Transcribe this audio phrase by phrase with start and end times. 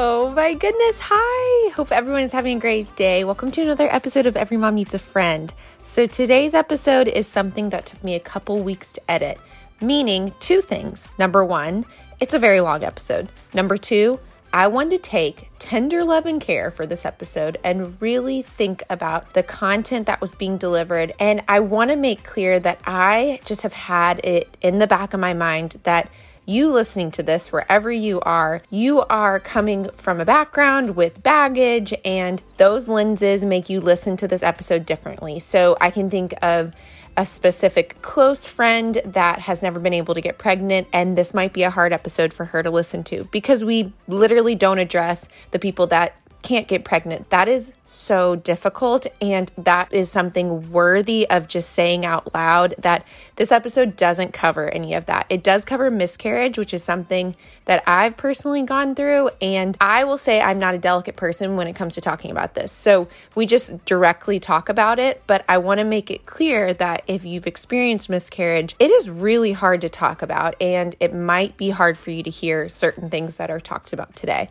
[0.00, 1.00] Oh my goodness.
[1.02, 1.70] Hi.
[1.70, 3.24] Hope everyone is having a great day.
[3.24, 5.52] Welcome to another episode of Every Mom Needs a Friend.
[5.82, 9.40] So, today's episode is something that took me a couple weeks to edit,
[9.80, 11.08] meaning two things.
[11.18, 11.84] Number one,
[12.20, 13.28] it's a very long episode.
[13.52, 14.20] Number two,
[14.52, 19.34] I wanted to take tender love and care for this episode and really think about
[19.34, 21.12] the content that was being delivered.
[21.18, 25.12] And I want to make clear that I just have had it in the back
[25.12, 26.08] of my mind that
[26.48, 31.92] you listening to this, wherever you are, you are coming from a background with baggage,
[32.04, 35.38] and those lenses make you listen to this episode differently.
[35.38, 36.74] So I can think of
[37.18, 41.52] a specific close friend that has never been able to get pregnant, and this might
[41.52, 45.58] be a hard episode for her to listen to because we literally don't address the
[45.58, 47.30] people that can't get pregnant.
[47.30, 49.06] That is so difficult.
[49.20, 53.04] And that is something worthy of just saying out loud that
[53.36, 55.26] this episode doesn't cover any of that.
[55.30, 57.34] It does cover miscarriage, which is something
[57.64, 59.30] that I've personally gone through.
[59.40, 62.54] And I will say I'm not a delicate person when it comes to talking about
[62.54, 62.70] this.
[62.70, 65.22] So we just directly talk about it.
[65.26, 69.52] But I want to make it clear that if you've experienced miscarriage, it is really
[69.52, 70.54] hard to talk about.
[70.60, 74.14] And it might be hard for you to hear certain things that are talked about
[74.14, 74.50] today.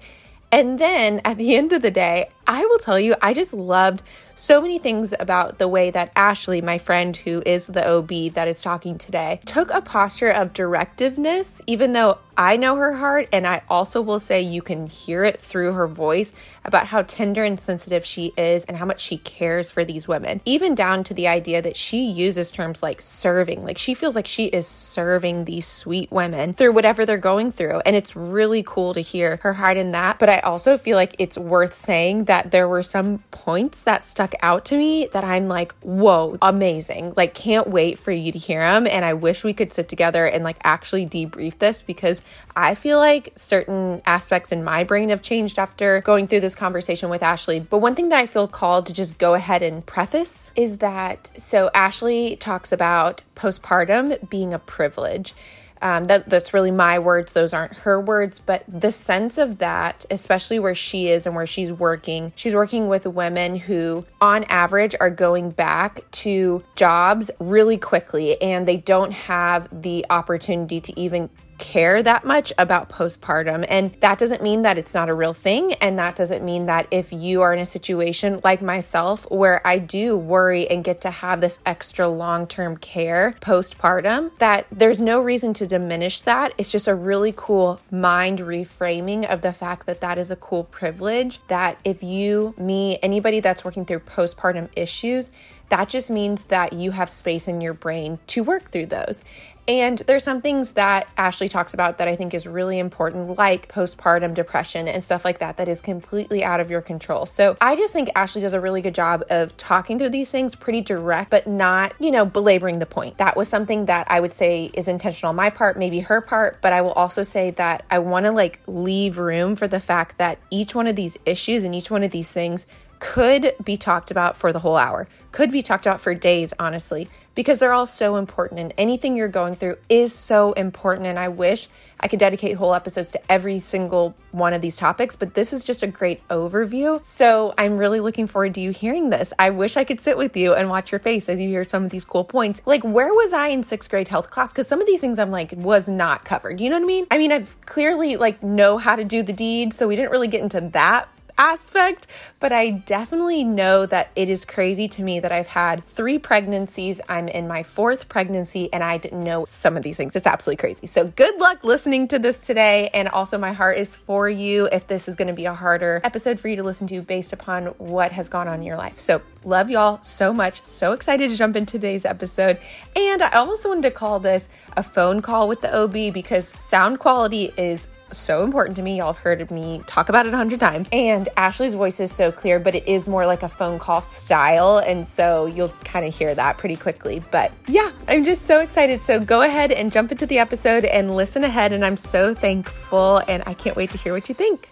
[0.51, 4.03] And then at the end of the day, I will tell you, I just loved
[4.35, 8.47] so many things about the way that Ashley, my friend who is the OB that
[8.47, 13.29] is talking today, took a posture of directiveness, even though I know her heart.
[13.33, 17.43] And I also will say you can hear it through her voice about how tender
[17.43, 21.15] and sensitive she is and how much she cares for these women, even down to
[21.15, 23.65] the idea that she uses terms like serving.
[23.65, 27.79] Like she feels like she is serving these sweet women through whatever they're going through.
[27.87, 30.19] And it's really cool to hear her heart in that.
[30.19, 34.05] But I also feel like it's worth saying that that there were some points that
[34.05, 37.13] stuck out to me that I'm like, whoa, amazing.
[37.17, 38.85] Like, can't wait for you to hear them.
[38.85, 42.21] And I wish we could sit together and like actually debrief this because
[42.55, 47.09] I feel like certain aspects in my brain have changed after going through this conversation
[47.09, 47.59] with Ashley.
[47.59, 51.31] But one thing that I feel called to just go ahead and preface is that
[51.37, 55.33] so Ashley talks about postpartum being a privilege.
[55.81, 58.39] Um, that that's really my words; those aren't her words.
[58.39, 62.87] But the sense of that, especially where she is and where she's working, she's working
[62.87, 69.13] with women who, on average, are going back to jobs really quickly, and they don't
[69.13, 73.65] have the opportunity to even care that much about postpartum.
[73.67, 75.73] And that doesn't mean that it's not a real thing.
[75.73, 79.79] And that doesn't mean that if you are in a situation like myself, where I
[79.79, 85.21] do worry and get to have this extra long term care postpartum, that there's no
[85.21, 86.53] reason to diminish that.
[86.57, 90.63] It's just a really cool mind reframing of the fact that that is a cool
[90.63, 91.39] privilege.
[91.47, 95.31] That if you, me, anybody that's working through postpartum issues,
[95.69, 99.23] that just means that you have space in your brain to work through those.
[99.67, 103.67] And there's some things that Ashley talks about that I think is really important, like
[103.67, 107.25] postpartum depression and stuff like that, that is completely out of your control.
[107.25, 110.55] So I just think Ashley does a really good job of talking through these things
[110.55, 113.17] pretty direct, but not, you know, belaboring the point.
[113.17, 116.61] That was something that I would say is intentional on my part, maybe her part,
[116.61, 120.17] but I will also say that I want to like leave room for the fact
[120.17, 122.67] that each one of these issues and each one of these things
[122.99, 127.09] could be talked about for the whole hour, could be talked about for days, honestly,
[127.35, 131.05] because they're all so important and anything you're going through is so important.
[131.05, 131.69] And I wish
[131.99, 135.63] I could dedicate whole episodes to every single one of these topics, but this is
[135.63, 137.05] just a great overview.
[137.05, 139.33] So I'm really looking forward to you hearing this.
[139.37, 141.83] I wish I could sit with you and watch your face as you hear some
[141.83, 142.61] of these cool points.
[142.65, 144.51] Like, where was I in sixth grade health class?
[144.51, 146.59] Because some of these things I'm like, was not covered.
[146.59, 147.07] You know what I mean?
[147.11, 150.27] I mean, I've clearly like know how to do the deed, so we didn't really
[150.27, 152.07] get into that aspect,
[152.39, 157.01] but I definitely know that it is crazy to me that I've had three pregnancies.
[157.09, 160.15] I'm in my fourth pregnancy and I didn't know some of these things.
[160.15, 160.87] It's absolutely crazy.
[160.87, 162.89] So, good luck listening to this today.
[162.93, 166.01] And also, my heart is for you if this is going to be a harder
[166.03, 168.99] episode for you to listen to based upon what has gone on in your life.
[168.99, 170.65] So, love y'all so much.
[170.65, 172.59] So excited to jump into today's episode.
[172.95, 176.99] And I also wanted to call this a phone call with the OB because sound
[176.99, 178.97] quality is so important to me.
[178.97, 180.87] Y'all have heard me talk about it a hundred times.
[180.91, 184.77] And Ashley's voice is so clear, but it is more like a phone call style.
[184.79, 187.23] And so you'll kind of hear that pretty quickly.
[187.31, 189.01] But yeah, I'm just so excited.
[189.01, 191.73] So go ahead and jump into the episode and listen ahead.
[191.73, 193.21] And I'm so thankful.
[193.27, 194.69] And I can't wait to hear what you think.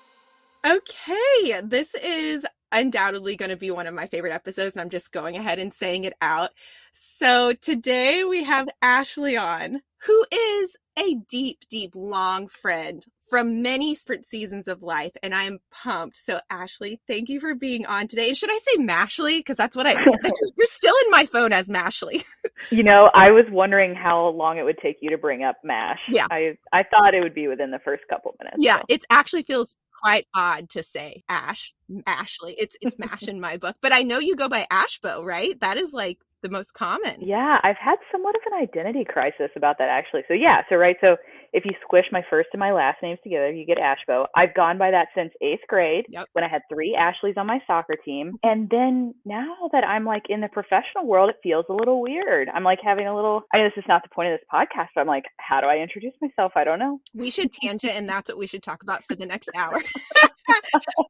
[0.66, 4.76] Okay, this is undoubtedly going to be one of my favorite episodes.
[4.76, 6.52] And I'm just going ahead and saying it out.
[6.92, 13.94] So today we have Ashley on, who is a deep, deep, long friend from many
[13.94, 16.18] different seasons of life, and I am pumped.
[16.18, 18.30] So, Ashley, thank you for being on today.
[18.30, 19.40] And should I say Mashley?
[19.40, 19.92] Because that's what I,
[20.58, 22.24] you're still in my phone as Mashley.
[22.72, 26.00] you know, I was wondering how long it would take you to bring up MASH.
[26.10, 26.28] Yeah.
[26.30, 28.58] I, I thought it would be within the first couple minutes.
[28.60, 28.86] Yeah, so.
[28.90, 31.74] it actually feels quite odd to say Ash,
[32.06, 32.56] Ashley.
[32.58, 35.60] It's, it's MASH in my book, but I know you go by Ashbo, right?
[35.62, 37.22] That is like the most common.
[37.22, 40.22] Yeah, I've had somewhat of an identity crisis about that actually.
[40.28, 41.16] So yeah, so right, so
[41.56, 44.26] if you squish my first and my last names together, you get Ashbo.
[44.36, 46.28] I've gone by that since eighth grade Yep.
[46.34, 48.38] when I had three Ashleys on my soccer team.
[48.44, 52.50] And then now that I'm like in the professional world, it feels a little weird.
[52.54, 54.90] I'm like having a little, I know this is not the point of this podcast,
[54.94, 56.52] but I'm like, how do I introduce myself?
[56.56, 57.00] I don't know.
[57.14, 59.82] We should tangent, and that's what we should talk about for the next hour.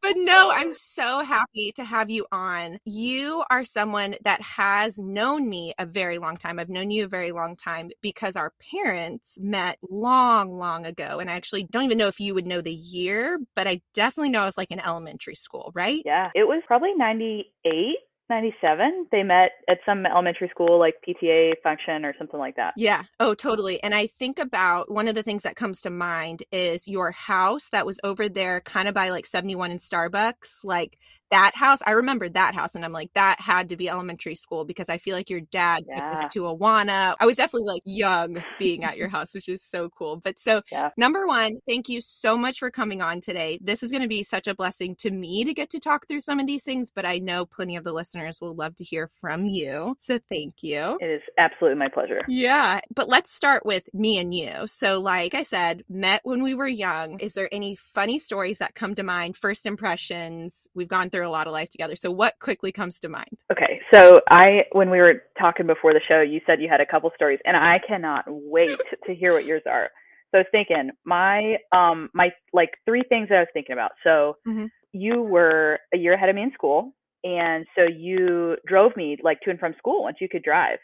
[0.01, 2.79] but no, I'm so happy to have you on.
[2.85, 6.59] You are someone that has known me a very long time.
[6.59, 11.19] I've known you a very long time because our parents met long, long ago.
[11.19, 14.29] And I actually don't even know if you would know the year, but I definitely
[14.29, 16.01] know I was like in elementary school, right?
[16.05, 17.97] Yeah, it was probably 98.
[18.29, 23.03] 97 they met at some elementary school like pta function or something like that Yeah.
[23.19, 23.81] Oh, totally.
[23.83, 27.69] And I think about one of the things that comes to mind is your house
[27.71, 30.63] that was over there kind of by like 71 and Starbucks.
[30.63, 30.97] Like
[31.31, 34.65] that house, I remember that house and I'm like, that had to be elementary school
[34.65, 36.11] because I feel like your dad took Yeah.
[36.11, 37.15] us to Awana.
[37.19, 40.17] I was definitely like young being at your house, which is so cool.
[40.17, 40.89] But so, Yeah.
[40.97, 43.57] number one, thank you so much for coming on today.
[43.61, 46.21] This is going to be such a blessing to me to get to talk through
[46.21, 49.07] some of these things, but I know plenty of the listeners will love to hear
[49.07, 49.97] from you.
[49.99, 50.97] So, thank you.
[51.01, 54.67] it is absolutely my pleasure Yeah, but let's start with me and you.
[54.67, 57.19] So, like I said, met when we were young.
[57.19, 59.37] Is there any funny stories that come to mind?
[59.37, 60.67] First impressions?
[60.75, 61.95] We've gone through a lot of life together.
[61.95, 63.37] So, what quickly comes to mind?
[63.51, 66.85] Okay, so I when we were talking before the show, you said you had a
[66.85, 69.89] couple stories, and I cannot wait to hear what yours are.
[70.31, 73.91] So I was thinking, my um my like three things that I was thinking about.
[74.03, 74.69] So Mhm.
[74.91, 79.39] you were a year ahead of me in school, and so you drove me like
[79.41, 80.79] to and from school once you could drive.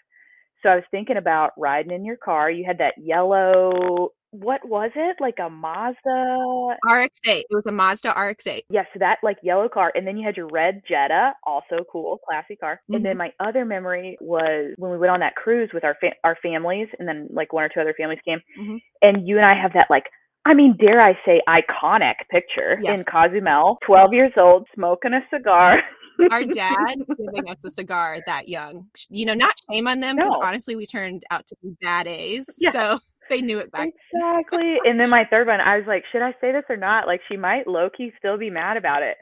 [0.63, 2.51] So I was thinking about riding in your car.
[2.51, 5.17] You had that yellow, what was it?
[5.19, 7.09] Like a Mazda RX8.
[7.25, 8.63] It was a Mazda RX8.
[8.69, 12.19] Yes, so that like yellow car, and then you had your red Jetta, also cool,
[12.27, 12.81] classy car.
[12.89, 16.15] And then my other memory was when we went on that cruise with our fa-
[16.23, 18.81] our families, and then like one or two other families came, Mhm.
[19.01, 20.05] and you and I have that like.
[20.43, 22.97] I mean, dare I say, iconic picture Yes.
[22.97, 25.83] in Cozumel, 12 years old, smoking a cigar.
[26.31, 28.87] Our dad giving us a cigar that young.
[29.09, 30.41] You know, not shame on them because No.
[30.41, 32.47] honestly, we turned out to be bad A's.
[32.57, 32.71] Yeah.
[32.71, 32.99] So,
[33.31, 33.89] they knew it back.
[34.13, 34.75] Exactly.
[34.85, 37.07] and then my third one, I was like, should I say this or not?
[37.07, 39.17] Like, she might low key still be mad about it.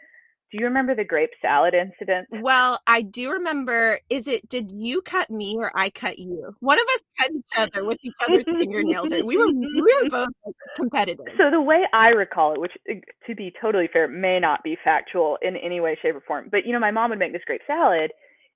[0.52, 2.28] Do you remember the grape salad incident?
[2.42, 4.00] Well, I do remember.
[4.10, 4.50] Is it?
[4.50, 6.56] Did you cut me or I cut you?
[6.60, 9.12] One of us cut each other with each other's fingernails.
[9.12, 10.30] We were we were both
[10.76, 11.26] competitive.
[11.38, 12.96] So the way I recall it, which uh,
[13.28, 16.66] to be totally fair, may not be factual in any way, shape, or form, but
[16.66, 18.10] you know, my mom would make this grape salad,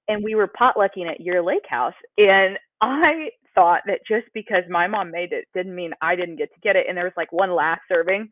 [0.07, 4.88] and we were potlucking at your lake house, and I thought that just because my
[4.88, 7.31] mom made it didn't mean I didn't get to get it, and there was like
[7.31, 8.29] one last serving,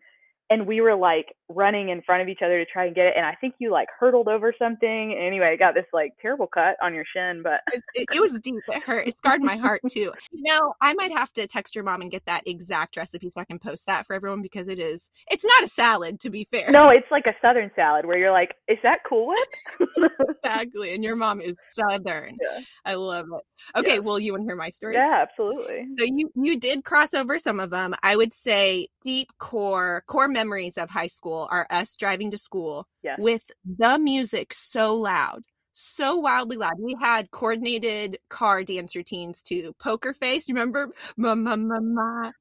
[0.51, 3.13] and we were like running in front of each other to try and get it,
[3.18, 5.18] and I think you like hurtled over something.
[5.19, 7.62] Anyway, I got this like terrible cut on your shin, but
[7.95, 8.62] It, it, was deep.
[8.68, 9.07] It hurt.
[9.07, 10.12] It scarred my heart too.
[10.31, 13.42] You know, I might have to text your mom and get that exact recipe so
[13.42, 15.09] I can post that for everyone because it is.
[15.30, 16.69] It's not a salad, to be fair.
[16.71, 19.89] no, it's like a southern salad where you're like, is that Cool Whip?
[20.30, 20.94] exactly.
[20.94, 22.38] And your mom is southern.
[22.42, 22.59] Yeah.
[22.86, 23.80] I love it.
[23.80, 24.00] Okay, Yeah.
[24.00, 24.95] well, you want to hear my story?
[24.95, 25.86] yeah, absolutely.
[25.98, 27.94] So you you did cross over some of them.
[28.03, 32.88] I would say deep core core memories of high school are us driving to school
[33.03, 33.17] Yes.
[33.19, 33.43] with
[33.77, 35.43] the music so loud,
[35.74, 36.74] so wildly loud.
[36.79, 40.48] We had coordinated car dance routines to Poker Face.
[40.50, 40.89] Remember?
[41.17, 42.31] Ma ma ma ma.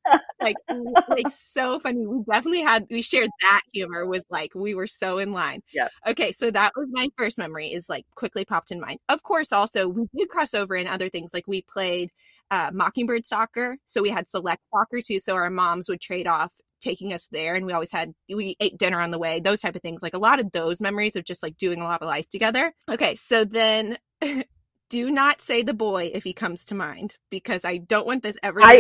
[0.43, 0.57] Like
[1.09, 2.07] like so funny.
[2.07, 4.07] We definitely had we shared that humor.
[4.07, 5.63] Was like we were so in line.
[5.73, 5.89] Yeah.
[6.07, 7.73] Okay, so that was my first memory.
[7.73, 8.99] Is like quickly popped in mind.
[9.09, 11.33] Of course, also we did cross over in other things.
[11.35, 12.11] Like we played
[12.51, 13.77] uh, Mockingbird soccer.
[13.87, 15.21] So we had select soccer too.
[15.21, 18.79] So our moms would trade off taking us there and we always had we ate
[18.79, 20.03] dinner on the way those type of things.
[20.03, 22.73] Like a lot of those memories of just like doing a lot of life together.
[22.91, 23.97] Okay so then
[24.91, 28.37] do not say the boy if he comes to mind because i don't want this
[28.43, 28.75] ever I-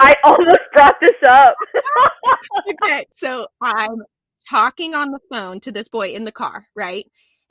[0.00, 1.54] I almost brought this up.
[2.84, 4.02] okay so i'm
[4.48, 7.06] talking on the phone to this boy in the car right?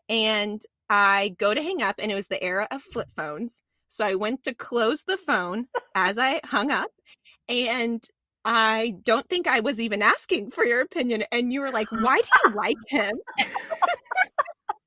[0.09, 3.61] And i go to hang up and it was the era of flip phones.
[3.89, 6.91] So i went to close the phone as i hung up
[7.49, 8.03] and
[8.47, 12.19] i don't think i was even asking for your opinion and you were like why
[12.19, 13.15] do you like him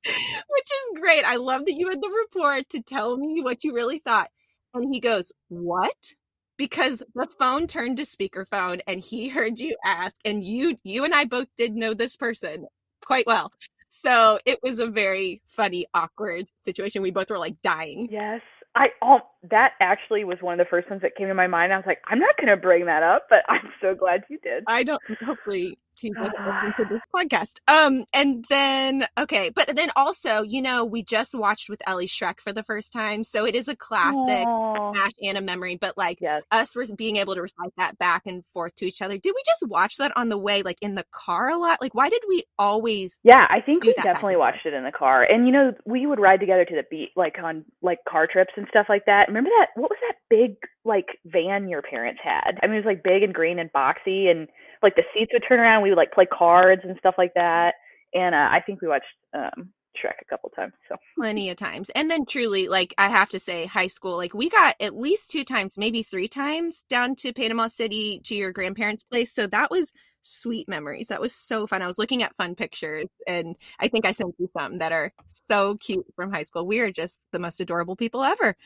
[0.02, 3.72] which is great i love that you had the report to tell me what you
[3.74, 4.30] really thought
[4.74, 6.14] and he goes what
[6.60, 11.14] because the phone turned to speakerphone and he heard you ask and you you and
[11.14, 12.66] I both did know this person
[13.02, 13.50] quite well.
[13.88, 17.00] So it was a very funny, awkward situation.
[17.00, 18.08] We both were like dying.
[18.10, 18.42] Yes.
[18.74, 21.73] I oh, that actually was one of the first ones that came to my mind.
[21.73, 24.38] I was like, I'm not going to bring that up, but I'm so glad you
[24.42, 24.64] did.
[24.66, 25.00] I don't.
[25.25, 27.61] Hopefully, he doesn't listen to this podcast.
[27.68, 32.40] Um, and then okay, but then also, you know, we just watched with Ellie Shrek
[32.40, 34.92] for the first time, so it is a classic Aw.
[34.92, 35.76] Smash and a memory.
[35.76, 36.42] But like Yes.
[36.50, 39.42] us re- being able to recite that back and forth to each other, did we
[39.47, 41.80] just watch that on the way, like in the car a lot?
[41.80, 43.18] Like, why did we always?
[43.23, 45.23] Yeah, I think we definitely watched it in the car.
[45.23, 48.52] And you know, we would ride together to the beach like on like car trips
[48.56, 49.29] and stuff like that.
[49.30, 52.58] Remember that what was that big like van your parents had?
[52.62, 54.49] I mean it was like big and green and boxy and
[54.82, 57.75] like the seats would turn around, we would like play cards and stuff like that.
[58.12, 60.72] And uh, I think we watched um Shrek a couple times.
[60.88, 61.90] So plenty of times.
[61.90, 65.30] And then truly, like I have to say, high school, like we got at least
[65.30, 69.32] two times, maybe three times down to Panama City to your grandparents' place.
[69.32, 71.08] So that was sweet memories.
[71.08, 71.82] That was so fun.
[71.82, 75.12] I was looking at fun pictures and I think I sent you some that are
[75.46, 76.66] so cute from high school.
[76.66, 78.56] We are just the most adorable people ever.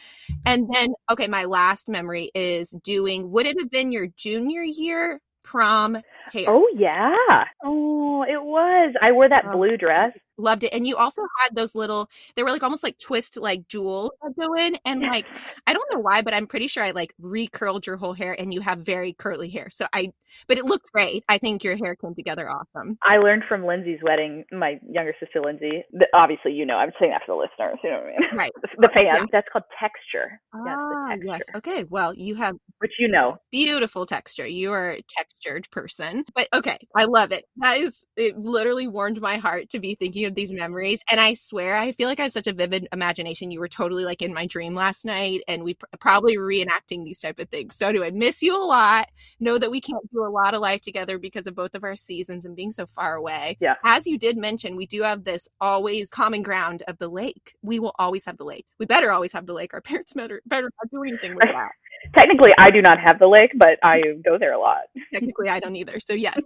[0.47, 5.21] And then, okay, my last memory is doing, would it have been your junior year
[5.43, 5.99] prom
[6.33, 6.45] hair?
[6.49, 7.45] Oh yeah.
[7.65, 8.95] Oh, it was.
[9.03, 9.53] I wore that Oh.
[9.57, 10.13] blue dress.
[10.37, 10.73] Loved it.
[10.73, 14.77] And you also had those little, they were like almost like twist like jewels going.
[14.85, 15.29] And like,
[15.69, 18.53] I don't know why, but I'm pretty sure I like recurled your whole hair and
[18.53, 19.71] you have very curly hair.
[19.71, 20.11] So I,
[20.49, 21.23] but it looked great.
[21.29, 22.99] I think your hair came together awesome.
[23.05, 25.85] I learned from Lindsay's wedding, my younger sister Lindsay.
[25.93, 27.79] The, obviously, you know, I'm saying that for the listeners.
[27.85, 28.37] You know what I mean?
[28.37, 28.53] Right.
[28.79, 29.19] the fans.
[29.21, 29.25] Yeah.
[29.31, 30.41] That's called texture.
[30.53, 31.57] Ah, yes, yes.
[31.57, 31.85] Okay.
[31.85, 33.37] Well, you have Which you know.
[33.53, 34.47] beautiful texture.
[34.49, 36.14] You are a textured person.
[36.35, 37.45] But okay, I love it.
[37.57, 41.03] That is, it literally warmed my heart to be thinking of these memories.
[41.11, 43.51] And I swear, I feel like I have such a vivid imagination.
[43.51, 47.21] You were totally like in my dream last night, and we pr- probably reenacting these
[47.21, 47.77] type of things.
[47.77, 49.09] So, do I miss you a lot?
[49.41, 51.97] Know that we can't do a lot of life together because of both of our
[51.97, 53.57] seasons and being so far away.
[53.61, 53.75] Yeah.
[53.85, 57.55] As you did mention, we do have this always common ground of the lake.
[57.63, 58.67] We will always have the lake.
[58.79, 59.75] We better always have the lake.
[59.75, 61.73] Our parents better better not do anything with that.
[62.17, 64.83] Technically, I do not have the lake, but I go there a lot.
[65.13, 66.01] technically I don't either.
[66.01, 66.41] So yes.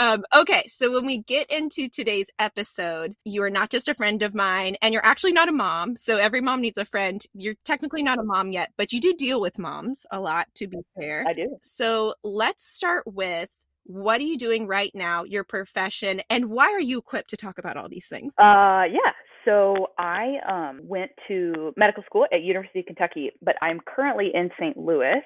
[0.00, 0.64] Um, okay.
[0.68, 4.76] So when we get into today's episode, you are not just a friend of mine
[4.82, 5.96] and you're actually not a mom.
[5.96, 7.22] So every mom needs a friend.
[7.34, 10.66] You're technically not a mom yet, but you do deal with moms a lot to
[10.66, 11.24] be fair.
[11.26, 11.56] I do.
[11.62, 13.50] So let's start with
[13.84, 17.58] what are you doing right now, your profession, and why are you equipped to talk
[17.58, 18.32] about all these things?
[18.36, 19.12] Uh, yeah.
[19.46, 24.50] So I um, went to medical school at University of Kentucky, but I'm currently in
[24.58, 24.76] St.
[24.76, 25.22] Louis.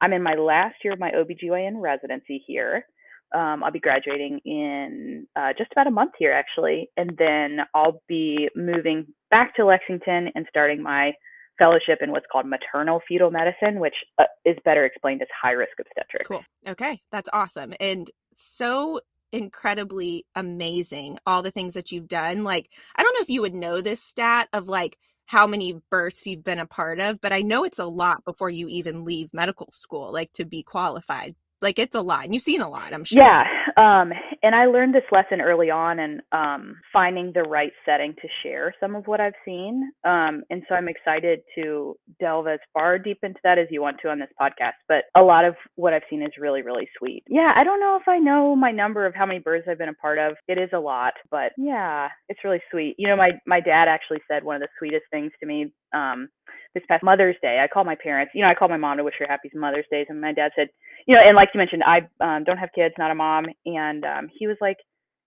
[0.00, 2.84] I'm in my last year of my OBGYN residency here.
[3.32, 8.02] Um, I'll be graduating in uh, just about a month here, actually, and then I'll
[8.08, 11.12] be moving back to Lexington and starting my
[11.60, 15.72] fellowship in what's called maternal fetal medicine, which uh, is better explained as high risk
[15.78, 16.26] obstetrics.
[16.26, 16.42] Cool.
[16.66, 17.00] Okay.
[17.12, 17.74] That's awesome.
[17.78, 19.00] And so
[19.32, 22.44] incredibly amazing, all the things that you've done.
[22.44, 26.26] Like, I don't know if you would know this stat of like how many births
[26.26, 29.28] you've been a part of, but I know it's a lot before you even leave
[29.32, 31.36] medical school, like to be qualified.
[31.62, 32.24] Like, it's a lot.
[32.24, 33.22] And you've seen a lot, I'm sure.
[33.22, 33.44] Yeah,
[33.76, 34.12] um,
[34.42, 38.74] and I learned this lesson early on, and um, finding the right setting to share
[38.80, 39.90] some of what I've seen.
[40.04, 43.98] Um, and so I'm excited to delve as far deep into that as you want
[44.02, 44.78] to on this podcast.
[44.88, 47.24] But a lot of what I've seen is really, really sweet.
[47.28, 49.88] Yeah, I don't know if I know my number of how many birds I've been
[49.88, 50.36] a part of.
[50.48, 52.94] It is a lot, but yeah, it's really sweet.
[52.98, 55.72] You know, my my dad actually said one of the sweetest things to me.
[55.92, 56.28] Um,
[56.74, 58.32] this past Mother's Day, I called my parents.
[58.34, 60.52] You know, I called my mom to wish her happy Mother's Day, and my dad
[60.56, 60.68] said,
[61.06, 64.04] you know, and like you mentioned, I um, don't have kids, not a mom, and
[64.04, 64.76] um, he was like,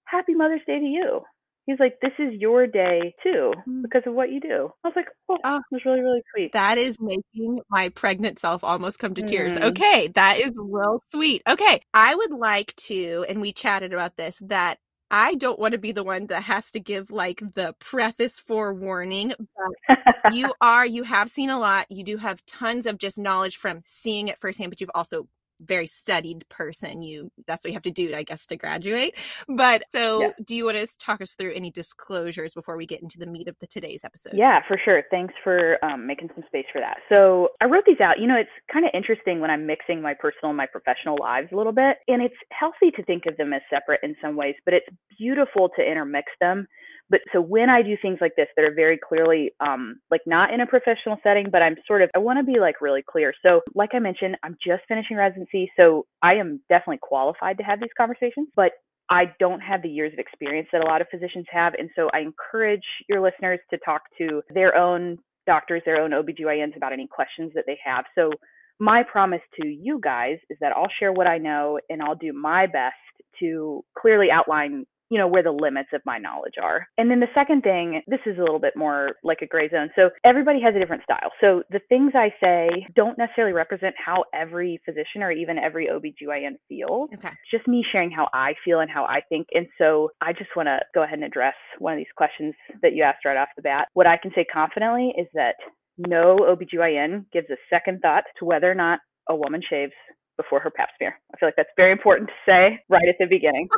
[0.05, 1.21] "Happy Mother's Day to you."
[1.65, 3.81] He's like, "This is your day too Mm.
[3.83, 5.57] because of what you do." I was like, "Oh, Oh.
[5.57, 9.55] it was really, really sweet." That is making my pregnant self almost come to tears.
[9.55, 9.63] Mm.
[9.69, 11.41] Okay, that is real sweet.
[11.49, 14.77] Okay, I would like to, and we chatted about this, that
[15.13, 19.31] I don't want to be the one that has to give like the preface forewarning,
[19.37, 19.97] but
[20.33, 21.85] you are, you have seen a lot.
[21.91, 25.27] You do have tons of just knowledge from seeing it firsthand, but you've also
[25.65, 29.13] very studied person you that's what you have to do i guess to graduate
[29.47, 30.29] but so Yeah.
[30.43, 33.47] do you want to talk us through any disclosures before we get into the meat
[33.47, 35.03] of the today's episode Yeah, for sure.
[35.11, 36.97] Thanks for um, making some space for that.
[37.09, 38.19] So I wrote these out.
[38.19, 41.49] You know, it's kind of interesting when I'm mixing my personal and my professional lives
[41.51, 44.55] a little bit, and it's healthy to think of them as separate in some ways,
[44.65, 46.67] but it's beautiful to intermix them.
[47.09, 50.53] But so when I do things like this that are very clearly um, like not
[50.53, 53.33] in a professional setting, but I'm sort of I want to be like really clear.
[53.45, 57.79] So like I mentioned, I'm just finishing residency, so I am definitely qualified to have
[57.79, 58.71] these conversations, but
[59.09, 61.73] I don't have the years of experience that a lot of physicians have.
[61.77, 66.75] And so I encourage your listeners to talk to their own doctors, their own OBGYNs
[66.75, 68.05] about any questions that they have.
[68.15, 68.31] So
[68.79, 72.33] my promise to you guys is that I'll share what I know and I'll do
[72.33, 72.95] my best
[73.39, 76.87] to clearly outline you know where the limits of my knowledge are.
[76.97, 79.91] And then the second thing this is a little bit more like a gray zone.
[79.95, 81.29] So everybody has a different style.
[81.39, 86.53] So the things i say don't necessarily represent how every physician or even every obgyn
[86.67, 87.09] feels.
[87.13, 87.27] Okay.
[87.27, 89.45] it's just me sharing how i feel and how i think.
[89.53, 92.93] And so i just want to go ahead and address one of these questions that
[92.93, 93.89] you asked right off the bat.
[93.93, 95.55] What i can say confidently is that
[95.97, 99.93] no OBGYN gives a second thought to whether or not a woman shaves
[100.37, 101.19] before her pap smear.
[101.33, 103.69] I feel like that's very important to say right at the beginning.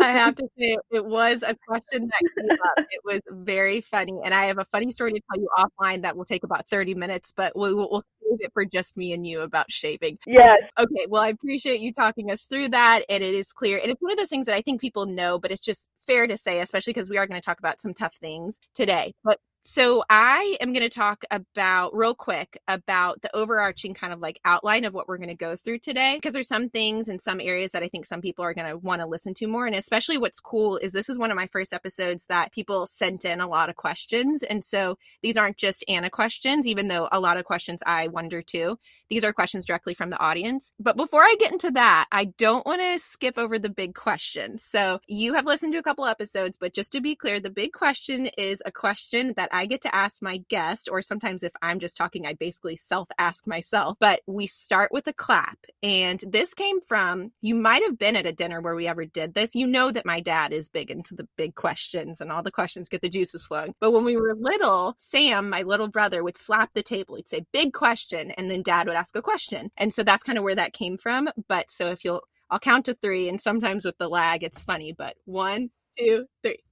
[0.00, 2.86] I have to say, it was a question that came up.
[2.90, 4.18] It was very funny.
[4.24, 6.94] And I have a funny story to tell you offline that will take about 30
[6.94, 10.18] minutes, but we'll, we'll save it for just me and you about shaving.
[10.26, 10.58] yes.
[10.78, 11.06] Okay.
[11.08, 13.02] Well, I appreciate you talking us through that.
[13.08, 13.78] And it is clear.
[13.78, 16.26] And it's one of those things that I think people know, but it's just fair
[16.26, 19.14] to say, especially because we are going to talk about some tough things today.
[19.22, 24.18] But so I am going to talk about real quick about the overarching kind of
[24.18, 27.20] like outline of what we're going to go through today because there's some things in
[27.20, 29.66] some areas that I think some people are going to want to listen to more
[29.66, 33.24] and especially what's cool is this is one of my first episodes that people sent
[33.24, 37.20] in a lot of questions and so these aren't just Anna questions even though a
[37.20, 38.78] lot of questions I wonder too
[39.12, 42.66] these are questions directly from the audience but before I get into that I don't
[42.66, 46.56] want to skip over the big question so you have listened to a couple episodes
[46.58, 49.94] but just to be clear the big question is a question that I get to
[49.94, 53.96] ask my guest, or sometimes if I'm just talking, I basically self ask myself.
[54.00, 55.58] But we start with a clap.
[55.82, 59.34] And this came from, you might have been at a dinner where we ever did
[59.34, 59.54] this.
[59.54, 62.88] You know that my dad is big into the big questions and all the questions
[62.88, 63.74] get the juices flowing.
[63.80, 67.16] But when we were little, Sam, my little brother, would slap the table.
[67.16, 68.30] He'd say, big question.
[68.32, 69.72] And then dad would ask a question.
[69.76, 71.28] And so that's kind of where that came from.
[71.48, 73.28] But so if you'll, I'll count to three.
[73.28, 76.62] And sometimes with the lag, it's funny, but one, two, three.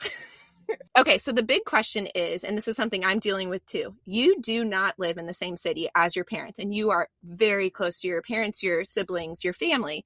[0.98, 3.96] okay, so the big question is, and this is something I'm dealing with too.
[4.04, 7.70] You do not live in the same city as your parents, and you are very
[7.70, 10.04] close to your parents, your siblings, your family.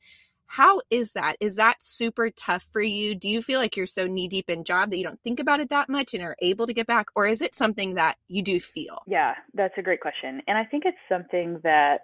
[0.52, 1.37] How is that?
[1.40, 3.14] Is that super tough for you?
[3.14, 5.61] Do you feel like you're so knee deep in job that you don't think about
[5.61, 7.06] it that much and are able to get back?
[7.16, 8.99] Or is it something that you do feel?
[9.06, 10.42] Yeah, that's a great question.
[10.47, 12.02] And I think it's something that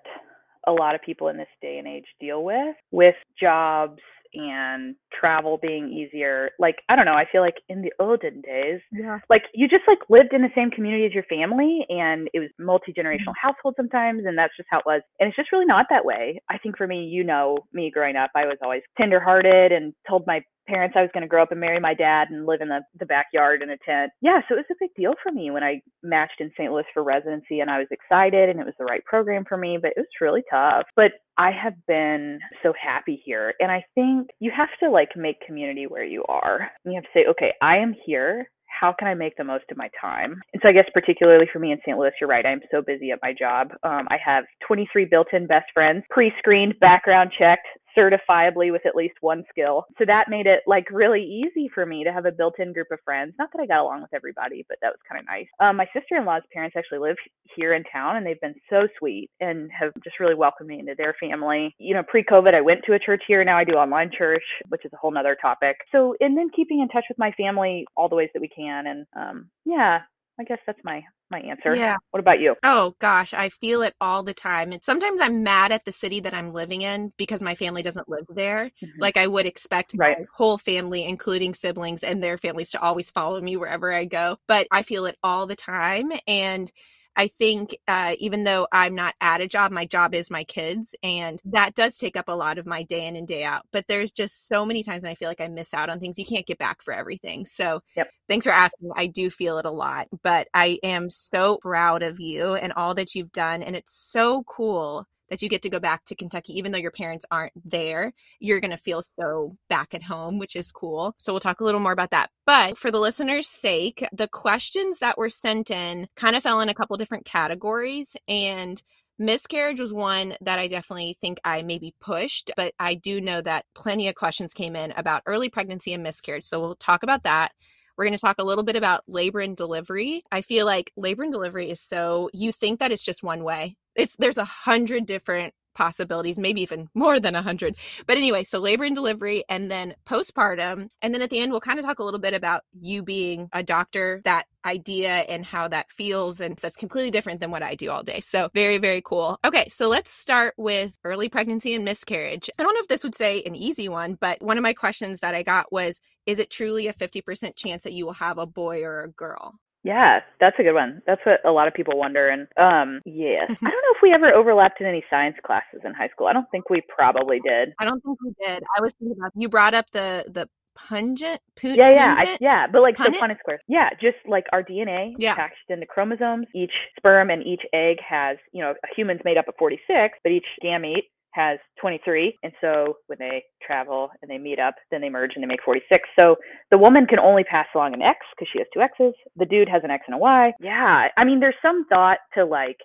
[0.67, 4.01] a lot of people in this day and age deal with, with jobs
[4.35, 6.51] and travel being easier.
[6.59, 9.19] Like, I don't know, I feel like in the olden days, Yeah.
[9.31, 12.51] like you just like lived in the same community as your family and it was
[12.59, 13.49] multi-generational Mm-hmm.
[13.49, 16.41] household sometimes and that's just how it was and it's just really not that way
[16.51, 20.27] i think for me you know me growing up i was always tenderhearted and told
[20.27, 22.69] my parents i was going to grow up and marry my dad and live in
[22.69, 25.51] the, the backyard in a tent yeah so it was a big deal for me
[25.51, 28.75] when i matched in st louis for residency and i was excited and it was
[28.79, 32.73] the right program for me but it was really tough but i have been so
[32.81, 36.95] happy here and i think you have to like make community where you are you
[36.95, 38.47] have to say okay i am here
[38.81, 40.41] how can I make the most of my time?
[40.53, 41.99] And so I guess particularly for me in St.
[41.99, 42.47] Louis, you're right.
[42.47, 43.71] I'm so busy at my job.
[43.83, 47.67] Um, I have 23 built-in best friends, pre-screened, background checked,
[47.99, 49.87] certifiably with at least one skill.
[49.99, 52.99] So that made it like really easy for me to have a built-in group of
[53.05, 53.35] friends.
[53.39, 55.47] Not that I got along with everybody, but that was kind of nice.
[55.61, 57.17] Um, my sister-in-law's parents actually live
[57.57, 60.95] here in town, and they've been so sweet and have just really welcomed me into
[60.97, 61.75] their family.
[61.79, 63.43] You know, pre-COVID, I went to a church here.
[63.45, 65.77] Now I do online church, which is a whole nother topic.
[65.93, 68.87] So, and then keeping in touch with my family all the ways that we can,
[68.87, 70.01] and um, yeah,
[70.41, 71.75] I guess that's my my answer.
[71.75, 71.97] Yeah.
[72.11, 72.55] What about you?
[72.65, 74.73] Oh gosh, I feel it all the time.
[74.73, 78.09] And sometimes I'm mad at the city that I'm living in because my family doesn't
[78.09, 78.71] live there.
[78.83, 78.93] Mhm.
[79.01, 80.19] Like I would expect Right.
[80.19, 84.39] my whole family, including siblings and their families, to always follow me wherever I go.
[84.49, 86.13] But I feel it all the time.
[86.27, 86.71] And
[87.19, 90.95] I think uh, even though I'm not at a job, my job is my kids,
[91.03, 93.65] and that does take up a lot of my day in and day out.
[93.73, 96.19] But there's just so many times when I feel like I miss out on things.
[96.19, 97.47] You can't get back for everything.
[97.47, 98.09] So Yep.
[98.29, 98.93] thanks for asking.
[98.97, 102.95] I do feel it a lot, but I am so proud of you and all
[102.95, 103.63] that you've done.
[103.65, 106.91] And it's so cool that you get to go back to Kentucky, even though your
[106.91, 108.13] parents aren't there.
[108.41, 111.15] You're going to feel so back at home, which is cool.
[111.19, 112.31] So we'll talk a little more about that.
[112.47, 116.69] But for the listeners' sake, the questions that were sent in kind of fell in
[116.69, 118.17] a couple different categories.
[118.27, 118.83] And
[119.19, 123.67] miscarriage was one that I definitely think I maybe pushed, but I do know that
[123.75, 126.45] plenty of questions came in about early pregnancy and miscarriage.
[126.45, 127.53] So we'll talk about that.
[127.97, 130.23] We're going to talk a little bit about labor and delivery.
[130.31, 133.77] I feel like labor and delivery is so you think that it's just one way.
[133.99, 137.77] It's there's a hundred different possibilities, maybe even more than a hundred.
[138.07, 140.89] But anyway, so labor and delivery and then postpartum.
[141.01, 143.49] And then at the end, we'll kind of talk a little bit about you being
[143.53, 146.41] a doctor, that idea and how that feels.
[146.41, 148.19] And so it's completely different than what I do all day.
[148.21, 149.39] So very, very cool.
[149.45, 149.69] Okay.
[149.69, 152.51] So let's start with early pregnancy and miscarriage.
[152.59, 155.21] I don't know if this would say an easy one, but one of my questions
[155.21, 158.47] that I got was, is it truly a 50% chance that you will have a
[158.47, 159.55] boy or a girl?
[159.89, 161.01] Yeah, that's a good one.
[161.07, 162.29] That's what a lot of people wonder.
[162.29, 165.95] And um, yeah, I don't know if we ever overlapped in any science classes in
[165.95, 166.27] high school.
[166.27, 167.71] I don't think we probably did.
[167.79, 168.63] I don't think we did.
[168.77, 171.41] I was thinking about you brought up the the pungent.
[171.57, 172.67] Pu- yeah, yeah, I, yeah.
[172.71, 173.15] But like Punnett?
[173.15, 173.61] so Punnett squares.
[173.67, 175.33] Yeah, just like our DNA Yeah.
[175.33, 176.47] attached into chromosomes.
[176.55, 180.31] Each sperm and each egg has, you know, a human's made up of 46, but
[180.33, 182.37] each gamete has 23.
[182.43, 185.63] And so when they travel and they meet up, then they merge and they make
[185.65, 186.09] 46.
[186.19, 186.37] So
[186.71, 189.15] the woman can only pass along an X because she has two X's.
[189.37, 190.53] The dude has an X and a Y.
[190.61, 192.79] Yeah, I mean, there's some thought to like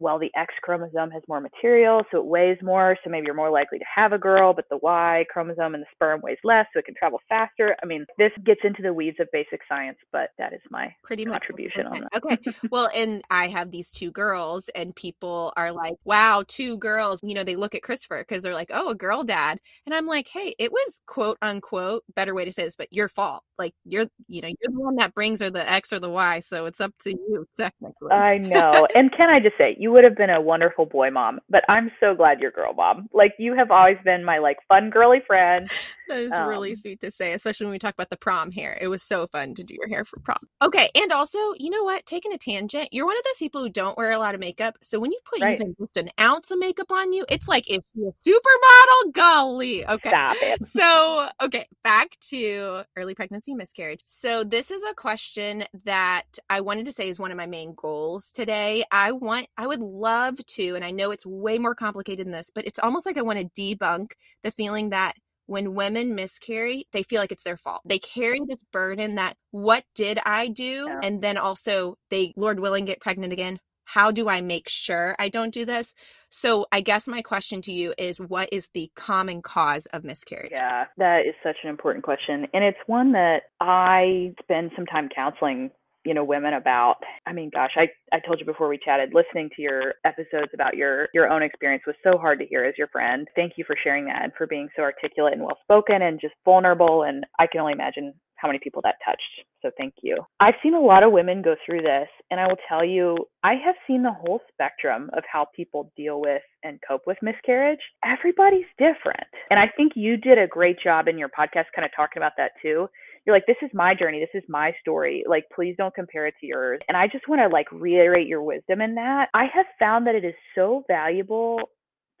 [0.00, 3.50] well, the X chromosome has more material, so it weighs more, so maybe you're more
[3.50, 6.78] likely to have a girl, but the Y chromosome and the sperm weighs less, so
[6.78, 7.76] it can travel faster.
[7.82, 11.24] I mean, this gets into the weeds of basic science, but that is my pretty
[11.24, 11.40] much.
[11.40, 12.08] contribution on that.
[12.16, 12.38] okay.
[12.70, 17.20] Well and i have these two girls and people are like wow two girls.
[17.22, 19.58] You know they look at christopher because they're like oh a girl dad.
[19.86, 23.08] And i'm like hey it was quote unquote better way to say this but your
[23.08, 23.42] fault.
[23.58, 26.40] Like you're you know you're the one that brings her the x or the y
[26.40, 27.46] so it's up to you.
[27.56, 28.86] Technically I know.
[28.94, 31.90] and can I just say, you would have been a wonderful boy mom, but I'm
[32.00, 33.08] so glad you're girl mom.
[33.12, 35.70] Like you have always been my like fun girly friend.
[36.08, 38.76] That is really Um, sweet to say, especially when we talk about the prom hair.
[38.80, 40.38] It was so fun to do your hair for prom.
[40.62, 42.04] Okay, and also, you know what?
[42.04, 44.76] Taking a tangent, you're one of those people who don't wear a lot of makeup.
[44.82, 45.48] So when you put Right.
[45.48, 49.86] even just an ounce of makeup on you, it's like if you're a supermodel, golly.
[49.86, 50.10] Okay.
[50.10, 50.60] Stop it.
[50.62, 54.00] So, okay, back to early pregnancy miscarriage.
[54.06, 57.74] So, this is a question that I wanted to say is one of my main
[57.74, 58.84] goals today.
[58.90, 62.50] I want, I would love to, and I know it's way more complicated than this,
[62.54, 64.12] but it's almost like I want to debunk
[64.42, 65.14] the feeling that
[65.46, 67.82] when women miscarry, they feel like it's their fault.
[67.84, 70.86] They carry this burden that what did I do?
[70.86, 71.00] Yeah.
[71.02, 73.58] And then also they, Lord willing, get pregnant again.
[73.84, 75.92] How do I make sure I don't do this?
[76.28, 80.52] So I guess my question to you is what is the common cause of miscarriage?
[80.52, 82.46] Yeah, that is such an important question.
[82.54, 85.72] And it's one that I spend some time counseling,
[86.04, 86.96] you know, women about.
[87.26, 90.76] I mean, gosh, I, I told you before we chatted, listening to your episodes about
[90.76, 93.28] your your own experience was so hard to hear as your friend.
[93.36, 96.34] Thank you for sharing that and for being so articulate and well spoken and just
[96.44, 99.46] vulnerable and I can only imagine how many people that touched.
[99.62, 100.16] So thank you.
[100.40, 103.54] I've seen a lot of women go through this and I will tell you I
[103.64, 107.80] have seen the whole spectrum of how people deal with and cope with miscarriage.
[108.04, 109.28] Everybody's different.
[109.50, 112.32] And I think you did a great job in your podcast kind of talking about
[112.38, 112.88] that too.
[113.26, 114.20] You're like, this is my journey.
[114.20, 115.24] This is my story.
[115.28, 116.80] Like, please don't compare it to yours.
[116.88, 119.28] And I just want to like reiterate your wisdom in that.
[119.34, 121.70] I have found that it is so valuable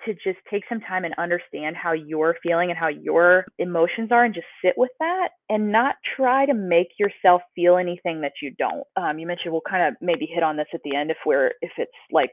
[0.06, 4.24] to just take some time and understand how you're feeling and how your emotions are
[4.24, 8.52] and just sit with that and not try to make yourself feel anything that you
[8.58, 8.84] don't.
[8.96, 11.52] Um, you mentioned we'll kind of maybe hit on this at the end if we're
[11.60, 12.32] if it's like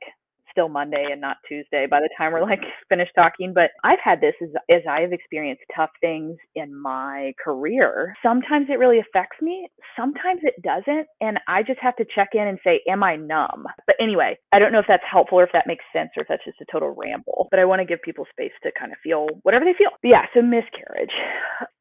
[0.58, 3.54] still Monday and not Tuesday by the time we're like finished talking.
[3.54, 8.16] But I've had this as as I have experienced tough things in my career.
[8.24, 9.70] Sometimes it really affects me.
[9.96, 11.06] Sometimes it doesn't.
[11.22, 13.66] And I just have to check in and say, Am I numb?
[13.86, 16.28] But anyway, I don't know if that's helpful or if that makes sense or if
[16.28, 17.48] that's just a total ramble.
[17.52, 19.92] But I want to give people space to kind of feel whatever they feel.
[20.02, 21.14] But yeah, so miscarriage.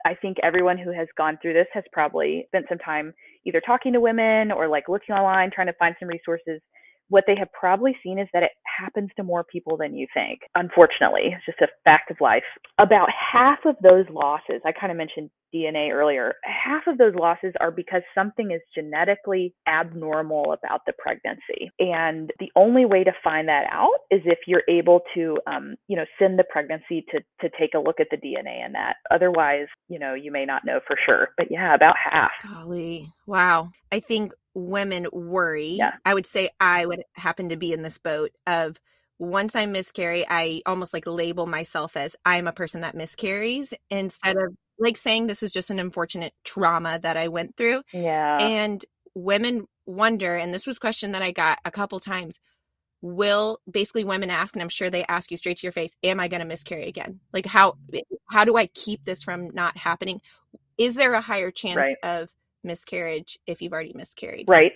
[0.05, 3.15] I think everyone who has gone through this has probably spent some time
[3.47, 6.61] either talking to women or like looking online, trying to find some resources
[7.09, 10.41] what they have probably seen is that it happens to more people than you think.
[10.55, 12.43] Unfortunately, it's just a fact of life.
[12.79, 17.53] About half of those losses, I kind of mentioned DNA earlier, half of those losses
[17.61, 21.71] are because something is genetically abnormal about the pregnancy.
[21.79, 25.97] And the only way to find that out is if you're able to, um, you
[25.97, 28.97] know, send the pregnancy to, to take a look at the DNA in that.
[29.11, 31.29] Otherwise, you know, you may not know for sure.
[31.37, 32.33] But yeah, about half.
[32.43, 33.09] Golly.
[33.27, 33.71] Wow.
[33.93, 35.75] I think women worry.
[35.79, 35.93] Yeah.
[36.05, 38.81] I would say I would happen to be in this boat of
[39.19, 44.37] once I miscarry, I almost like label myself as I'm a person that miscarries instead
[44.37, 47.83] of like saying this is just an unfortunate trauma that I went through.
[47.93, 48.39] Yeah.
[48.39, 52.39] And women wonder, and this was a question that I got a couple times.
[53.03, 56.19] Will basically women ask, and I'm sure they ask you straight to your face, am
[56.19, 57.21] I gonna miscarry again?
[57.33, 60.21] Like how eh, how do I keep this from not happening?
[60.79, 61.97] Is there a higher chance Right.
[62.03, 62.31] of
[62.67, 64.47] miscarriage if you've already miscarried?
[64.49, 64.73] Right.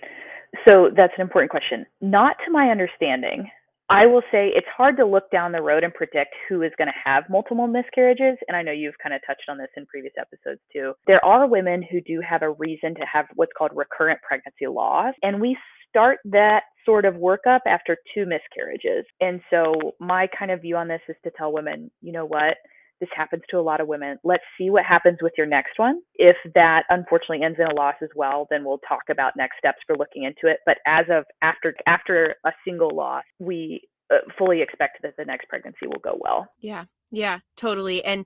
[0.67, 1.85] So that's an important question.
[2.01, 3.49] Not to my understanding.
[3.89, 6.87] I will say it's hard to look down the road and predict who is going
[6.87, 8.37] to have multiple miscarriages.
[8.47, 10.93] And I know you've kind of touched on this in previous episodes too.
[11.07, 15.13] There are women who do have a reason to have what's called recurrent pregnancy loss.
[15.23, 15.57] And we
[15.89, 19.05] start that sort of workup after two miscarriages.
[19.19, 22.55] And so my kind of view on this is to tell women, you know what?
[23.01, 24.17] This happens to a lot of women.
[24.23, 25.99] Let's see what happens with your next one.
[26.15, 29.79] If that unfortunately ends in a loss as well, then we'll talk about next steps
[29.85, 30.59] for looking into it.
[30.65, 33.81] But as of after after a single loss, we
[34.13, 36.47] uh, fully expect that the next pregnancy will go well.
[36.59, 38.05] Yeah, yeah, totally.
[38.05, 38.25] And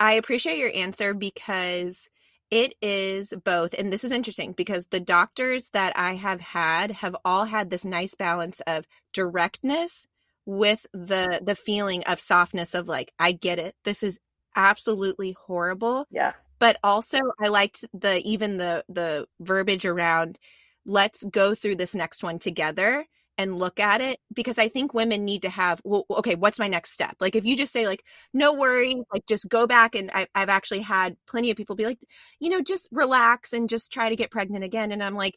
[0.00, 2.08] I appreciate your answer because
[2.50, 3.74] It is both.
[3.76, 7.84] And this is interesting because the doctors that I have had have all had this
[7.84, 10.06] nice balance of directness
[10.46, 13.74] with the the feeling of softness of like I get it.
[13.84, 14.18] This is
[14.54, 16.06] absolutely horrible.
[16.10, 16.32] Yeah.
[16.58, 20.38] But also I liked the even the the verbiage around
[20.86, 23.04] let's go through this next one together
[23.38, 26.68] and look at it because I think women need to have, well, okay, what's my
[26.68, 27.16] next step?
[27.20, 29.94] Like, if you just say, like, no worries, like, just go back.
[29.94, 31.98] And I, have actually had plenty of people be like,
[32.40, 34.90] you know, just relax and just try to get pregnant again.
[34.90, 35.36] And I'm like,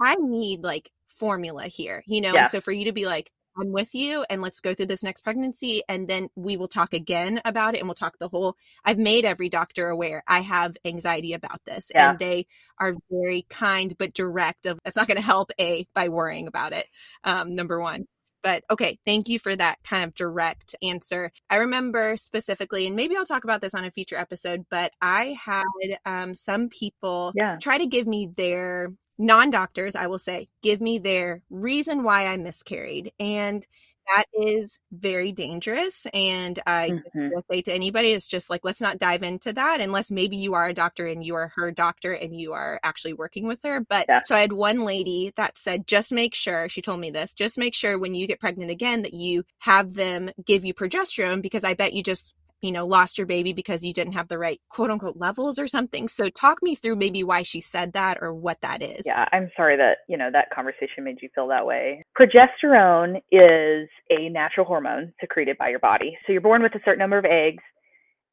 [0.00, 2.34] I need like formula here, you know?
[2.34, 2.40] Yeah.
[2.40, 5.02] And so for you to be like, I'm with you and let's go through this
[5.02, 8.56] next pregnancy and then we will talk again about it and we'll talk the whole
[8.84, 12.10] I've made every doctor aware I have anxiety about this Yeah.
[12.10, 12.46] and they
[12.78, 16.72] are very kind but direct of it's not going to help a by worrying about
[16.72, 16.86] it
[17.24, 18.06] um number 1
[18.42, 23.16] but okay thank you for that kind of direct answer i remember specifically and maybe
[23.16, 25.64] i'll talk about this on a future episode but i had
[26.06, 27.56] um, some people Yeah.
[27.60, 32.36] try to give me their non-doctors i will say give me their reason why i
[32.36, 33.66] miscarried and
[34.14, 37.30] that is very dangerous and i Mhm.
[37.34, 40.54] will say to anybody it's just like let's not dive into that unless maybe you
[40.54, 43.80] are a doctor and you are her doctor and you are actually working with her
[43.80, 44.20] but Yeah.
[44.24, 47.58] so i had one lady that said just make sure she told me this just
[47.58, 51.64] make sure when you get pregnant again that you have them give you progesterone because
[51.64, 54.60] i bet you just you know lost your baby because you didn't have the right
[54.68, 58.34] quote unquote levels or something so talk me through maybe why she said that or
[58.34, 61.66] what that is Yeah, I'm sorry that, you know, that conversation made you feel that
[61.66, 62.02] way.
[62.18, 66.16] Progesterone is a natural hormone secreted by your body.
[66.26, 67.62] So you're born with a certain number of eggs.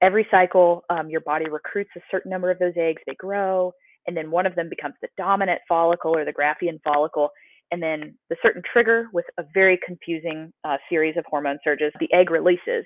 [0.01, 3.01] Every cycle, um, your body recruits a certain number of those eggs.
[3.07, 3.71] They grow,
[4.07, 7.29] and then one of them becomes the dominant follicle or the Graafian follicle.
[7.71, 12.13] And then the certain trigger with a very confusing uh, series of hormone surges, the
[12.13, 12.85] egg releases.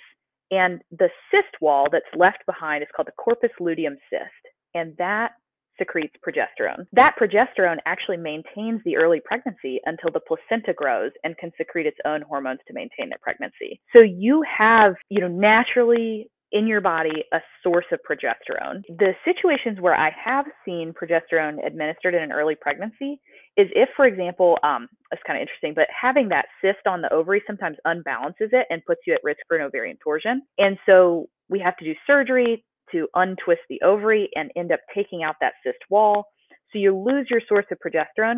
[0.52, 4.54] And the cyst wall that's left behind is called the corpus luteum cyst.
[4.74, 5.32] And that
[5.78, 6.86] secretes progesterone.
[6.94, 11.98] That progesterone actually maintains the early pregnancy until the placenta grows and can secrete its
[12.06, 13.80] own hormones to maintain the pregnancy.
[13.96, 18.82] So you have, you know, naturally in your body a source of progesterone.
[18.88, 23.22] The situations where I have seen progesterone administered in an early pregnancy
[23.60, 27.12] is if, for example, um, it's kind of interesting, but having that cyst on the
[27.14, 30.42] ovary sometimes unbalances it and puts you at risk for an ovarian torsion.
[30.58, 35.24] And so we have to do surgery to untwist the ovary and end up taking
[35.24, 36.26] out that cyst wall.
[36.72, 38.38] So you lose your source of progesterone.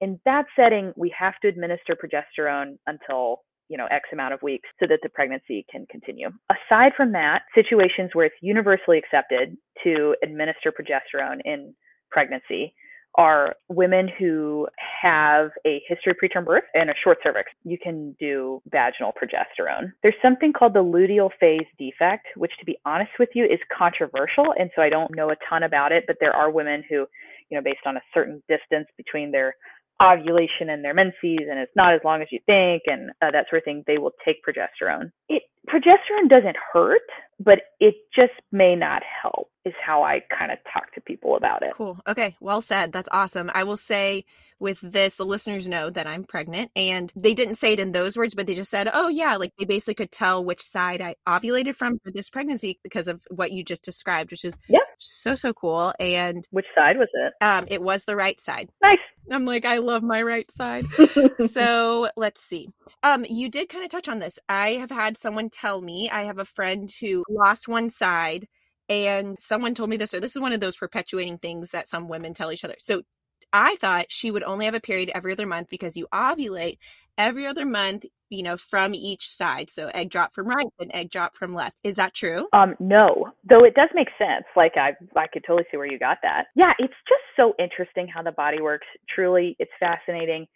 [0.00, 4.68] In that setting, we have to administer progesterone until you know x amount of weeks
[4.80, 6.28] so that the pregnancy can continue.
[6.50, 11.74] Aside from that, situations where it's universally accepted to administer progesterone in
[12.10, 12.74] pregnancy
[13.14, 14.66] are women who
[15.02, 17.50] have a history of preterm birth and a short cervix.
[17.64, 19.92] You can do vaginal progesterone.
[20.02, 24.54] There's something called the luteal phase defect, which, to be honest with you, is controversial.
[24.58, 27.06] And so I don't know a ton about it, but there are women who,
[27.50, 29.54] you know, based on a certain distance between their
[30.00, 33.46] ovulation and their menses, and it's not as long as you think, and uh, that
[33.50, 35.10] sort of thing, they will take progesterone.
[35.28, 37.02] It progesterone doesn't hurt,
[37.38, 39.48] but it just may not help.
[39.64, 41.72] Is how I kind of talk to people about it.
[41.76, 42.00] Cool.
[42.06, 42.36] Okay.
[42.40, 42.90] Well said.
[42.90, 43.48] That's awesome.
[43.54, 44.24] I will say
[44.62, 48.16] with this, the listeners know that I'm pregnant and they didn't say it in those
[48.16, 51.16] words, but they just said, oh, yeah, like they basically could tell which side I
[51.28, 54.78] ovulated from for this pregnancy because of what you just described, which is Yeah.
[54.98, 55.92] so, so cool.
[56.00, 57.32] And Which side was it?
[57.44, 58.70] um, it was the right side.
[58.80, 58.98] Nice.
[59.30, 60.86] I'm like, I love my right side.
[61.50, 62.68] so let's see.
[63.02, 64.38] Um, you did kind of touch on this.
[64.48, 68.46] I have had someone tell me, I have a friend who lost one side,
[68.88, 72.08] and someone told me this, or this is one of those perpetuating things that some
[72.08, 72.74] women tell each other.
[72.78, 73.02] So
[73.52, 76.78] I thought she would only have a period every other month because you ovulate
[77.18, 79.70] every other month, you know, from each side.
[79.70, 81.76] So egg drop from right and egg drop from left.
[81.84, 82.48] Is that true?
[82.52, 84.44] Um, no, though it does make sense.
[84.56, 86.46] Like I, I could totally see where you got that.
[86.56, 88.86] Yeah, it's just so interesting how the body works.
[89.14, 90.46] Truly, it's fascinating.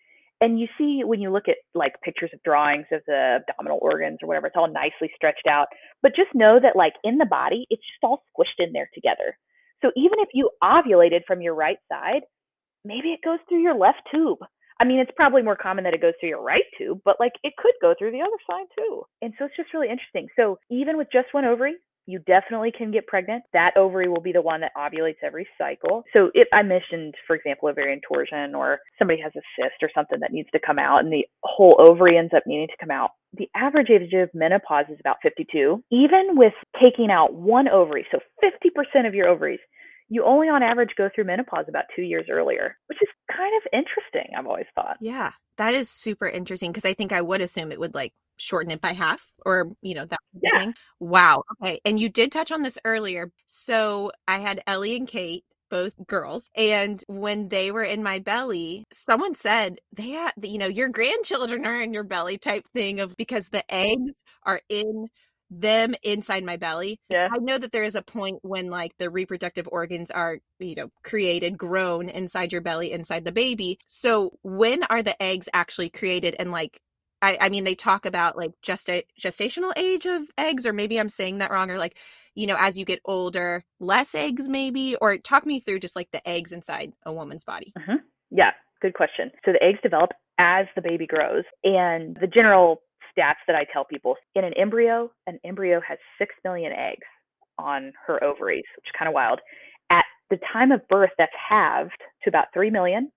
[0.41, 4.19] And you see when you look at like pictures of drawings of the abdominal organs
[4.23, 5.69] or whatever, it's all nicely stretched out.
[6.03, 9.39] But just know that like in the body, it's just all squished in there together.
[9.83, 12.23] So even if you ovulated from your right side,
[12.87, 14.39] maybe it goes through your left tube.
[14.79, 17.33] I mean, it's probably more common that it goes through your right tube, but like
[17.43, 19.03] it could go through the other side too.
[19.23, 20.29] And so it's just really interesting.
[20.37, 23.43] So even with just one ovary, you definitely can get pregnant.
[23.53, 26.05] That ovary will be the one that ovulates every cycle.
[26.13, 30.21] So if I mentioned, for example, ovarian torsion or somebody has a cyst or something
[30.21, 33.11] that needs to come out and the whole ovary ends up needing to come out,
[33.33, 35.83] the average age of menopause is about 52.
[35.91, 39.61] Even with taking out one ovary, so 50% of your ovaries,
[40.09, 43.69] you only on average go through menopause about two years earlier, which is kind of
[43.73, 44.99] interesting, I've always thought.
[44.99, 48.71] Yeah, that is super interesting because I think I would assume it would like shorten
[48.71, 50.51] it by half or, you know, that Yeah.
[50.55, 50.75] thing.
[51.01, 51.43] Wow.
[51.63, 51.81] Okay.
[51.85, 53.31] And you did touch on this earlier.
[53.47, 56.49] So I had Ellie and Kate both girls.
[56.55, 61.67] And when they were in my belly, someone said they had, you know, your grandchildren
[61.67, 64.13] are in your belly type thing of because the eggs
[64.45, 65.09] are in
[65.51, 67.01] them inside my belly.
[67.09, 67.29] Yeah.
[67.33, 70.91] I know that there is a point when like the reproductive organs are, you know,
[71.03, 73.79] created, grown inside your belly, inside the baby.
[73.87, 76.81] So when are the eggs actually created and like
[77.23, 81.09] I, I mean they talk about like gesta- gestational age of eggs or maybe I'm
[81.09, 81.97] saying that wrong or like
[82.35, 86.11] you know as you get older less eggs maybe or talk me through just like
[86.13, 87.73] the eggs inside a woman's body.
[87.79, 87.97] Mm-hmm.
[88.31, 88.51] Yeah,
[88.83, 89.31] good question.
[89.45, 92.83] So the eggs develop as the baby grows and the general
[93.17, 97.07] stats that I tell people in an embryo, an embryo has 6 million eggs
[97.59, 99.41] on her ovaries, which is kind of wild.
[99.91, 103.11] At the time of birth, that's halved to about 3 million.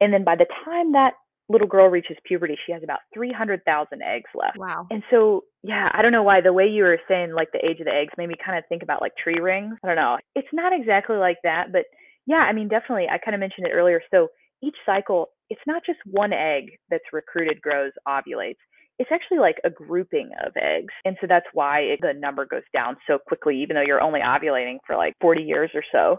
[0.00, 1.12] And then by the time that
[1.48, 4.56] little girl reaches puberty, she has about 300,000 eggs left.
[4.56, 4.86] Wow.
[4.90, 7.80] And so, yeah, I don't know why the way you were saying like the age
[7.80, 9.76] of the eggs made me kind of think about like tree rings.
[9.82, 10.18] I don't know.
[10.36, 11.82] It's not exactly like that, but
[12.26, 13.08] yeah, I mean, definitely.
[13.10, 14.00] I kind of mentioned it earlier.
[14.12, 14.28] So
[14.62, 18.62] each cycle, it's not just one egg that's recruited, grows, ovulates
[19.00, 20.92] it's actually like a grouping of eggs.
[21.06, 24.20] And so that's why it, the number goes down so quickly, even though you're only
[24.20, 26.18] ovulating for like 40 years or so.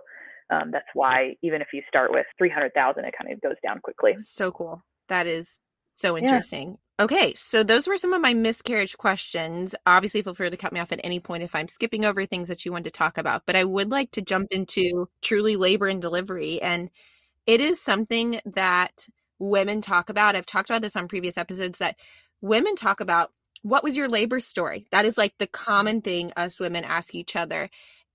[0.49, 4.13] Um, that's why even if you start with 300,000, it kind of goes down quickly.
[4.17, 4.81] So cool.
[5.09, 5.59] That is
[5.93, 6.69] so interesting.
[6.69, 7.05] Yeah.
[7.05, 9.75] Okay, so those were some of my miscarriage questions.
[9.85, 12.47] Obviously, feel free to cut me off at any point if I'm skipping over things
[12.47, 13.43] that you want to talk about.
[13.45, 16.59] But I would like to jump into truly labor and delivery.
[16.61, 16.89] And
[17.45, 20.35] it is something that women talk about.
[20.35, 21.95] I've talked about this on previous episodes that
[22.41, 23.32] women talk about
[23.63, 24.88] what was your labor story?
[24.91, 27.69] That is like the common thing us women ask each other.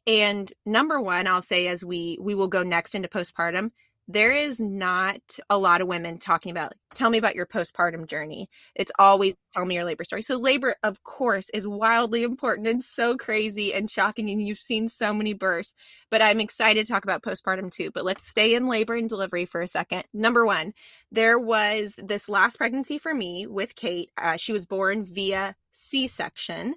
[0.06, 3.70] And number one, I'll say as we we will go next into postpartum,
[4.08, 8.48] there is not a lot of women talking about tell me about your postpartum journey.
[8.74, 10.22] It's always tell me your labor story.
[10.22, 14.88] So labor of course is wildly important and so crazy and shocking and you've seen
[14.88, 15.74] so many births
[16.10, 19.44] but i'm excited to talk about postpartum too but let's stay in labor and delivery
[19.44, 20.04] for a second.
[20.12, 20.72] Number one
[21.10, 26.74] there was this last pregnancy for me with kate uh, she was born via c-section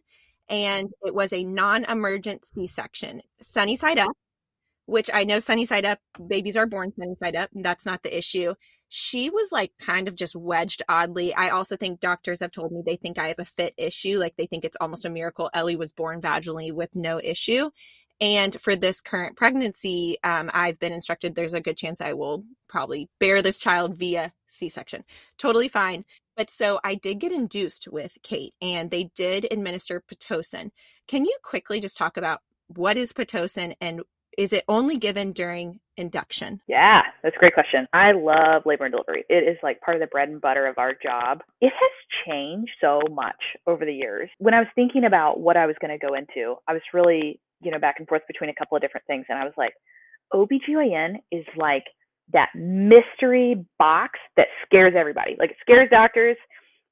[0.49, 3.21] and it was a non-emergent c-section.
[3.41, 4.09] Sunny side up
[4.89, 7.49] which I know sunny side up, babies are born sunny side up.
[7.53, 8.55] That's not the issue.
[8.89, 11.33] She was like kind of just wedged oddly.
[11.33, 14.17] I also think doctors have told me they think I have a fit issue.
[14.17, 17.69] Like they think it's almost a miracle Ellie was born vaginally with no issue.
[18.19, 22.43] And for this current pregnancy, um, I've been instructed there's a good chance I will
[22.67, 25.03] probably bear this child via C section.
[25.37, 26.03] Totally fine.
[26.35, 30.71] But so I did get induced with Kate and they did administer Pitocin.
[31.07, 34.01] Can you quickly just talk about what is Pitocin and
[34.39, 36.61] is it only given during induction?
[36.65, 37.85] Yeah, that's a great question.
[37.91, 39.25] I love labor and delivery.
[39.27, 41.41] It is like part of the bread and butter of our job.
[41.59, 43.35] It has changed so much
[43.67, 44.29] over the years.
[44.37, 47.41] When I was thinking about what I was going to go into, I was really,
[47.61, 49.25] you know, back and forth between a couple of different things.
[49.27, 49.73] And I was like,
[50.33, 51.83] OBGYN is like
[52.31, 55.35] that mystery box that scares everybody.
[55.37, 56.37] Like it scares doctors,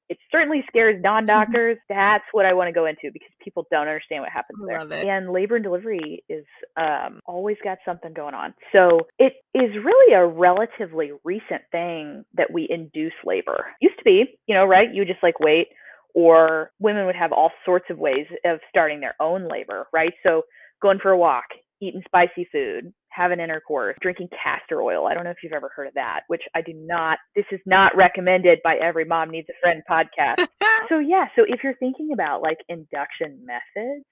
[0.08, 1.78] it certainly scares non-doctors.
[1.88, 4.78] That's what I want to go into because people don't understand what happens there.
[5.08, 6.44] And labor and delivery is
[6.76, 8.54] um, always got something going on.
[8.72, 13.66] So it is really a relatively recent thing that we induce labor.
[13.80, 14.88] Used to be, you know, right?
[14.92, 15.68] You just like wait,
[16.14, 20.12] or women would have all sorts of ways of starting their own labor, right?
[20.24, 20.42] So
[20.80, 21.44] going for a walk,
[21.80, 25.06] eating spicy food, having intercourse, drinking castor oil.
[25.06, 27.60] I don't know if you've ever heard of that, which I do not, this is
[27.66, 30.46] not recommended by every mom needs a friend podcast.
[30.88, 34.04] so yeah, so if you're thinking about like induction methods,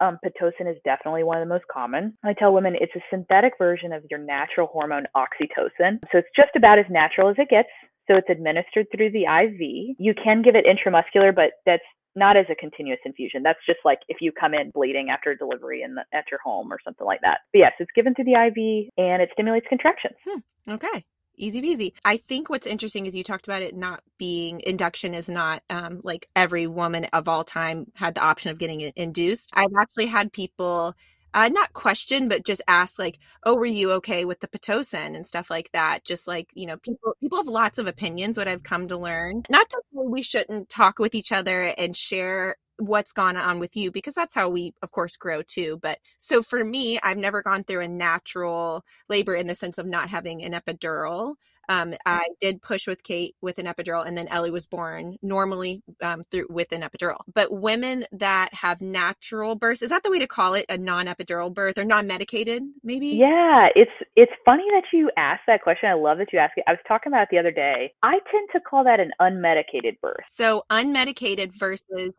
[0.00, 2.16] um, Pitocin is definitely one of the most common.
[2.24, 6.00] I tell women it's a synthetic version of your natural hormone oxytocin.
[6.12, 7.68] So it's just about as natural as it gets.
[8.06, 9.96] So it's administered through the IV.
[9.98, 11.82] You can give it intramuscular, but that's
[12.16, 13.42] not as a continuous infusion.
[13.42, 16.72] That's just like if you come in bleeding after delivery in the, at your home
[16.72, 17.40] or something like that.
[17.52, 20.16] But yes, it's given through the IV and it stimulates contractions.
[20.26, 20.72] Hmm.
[20.72, 21.04] Okay.
[21.38, 21.92] Easy peasy.
[22.02, 26.00] I think what's interesting is you talked about it not being induction is not um,
[26.02, 29.50] like every woman of all time had the option of getting induced.
[29.52, 30.94] I've actually had people
[31.36, 35.26] uh, not question, but just ask like, "Oh, were you okay with the pitocin and
[35.26, 38.38] stuff like that?" Just like you know, people people have lots of opinions.
[38.38, 41.94] What I've come to learn, not to say we shouldn't talk with each other and
[41.94, 45.98] share what's gone on with you because that's how we of course grow too but
[46.18, 50.10] so for me i've never gone through a natural labor in the sense of not
[50.10, 51.36] having an epidural
[51.68, 55.82] um, I did push with Kate with an epidural, and then Ellie was born normally
[56.02, 57.18] um, through with an epidural.
[57.32, 60.66] But women that have natural births is that the way to call it?
[60.68, 63.08] A non-epidural birth or non-medicated, maybe?
[63.08, 65.88] Yeah, it's it's funny that you asked that question.
[65.88, 66.64] I love that you asked it.
[66.66, 67.92] I was talking about it the other day.
[68.02, 70.24] I tend to call that an unmedicated birth.
[70.28, 72.10] So unmedicated versus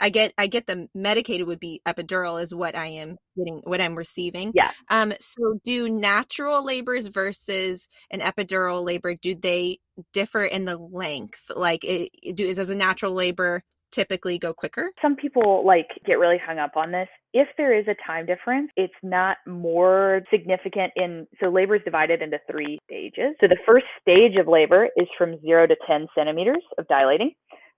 [0.00, 3.80] I get I get the medicated would be epidural is what I am getting what
[3.80, 4.52] I'm receiving.
[4.54, 4.70] Yeah.
[4.90, 9.78] Um so do natural labors versus an epidural labor do they
[10.12, 11.50] differ in the length?
[11.54, 13.62] Like it, do is as a natural labor
[13.94, 14.90] typically go quicker?
[15.00, 17.08] Some people like get really hung up on this.
[17.32, 22.20] If there is a time difference, it's not more significant in so labor is divided
[22.20, 23.36] into three stages.
[23.40, 27.32] So the first stage of labor is from 0 to 10 centimeters of dilating.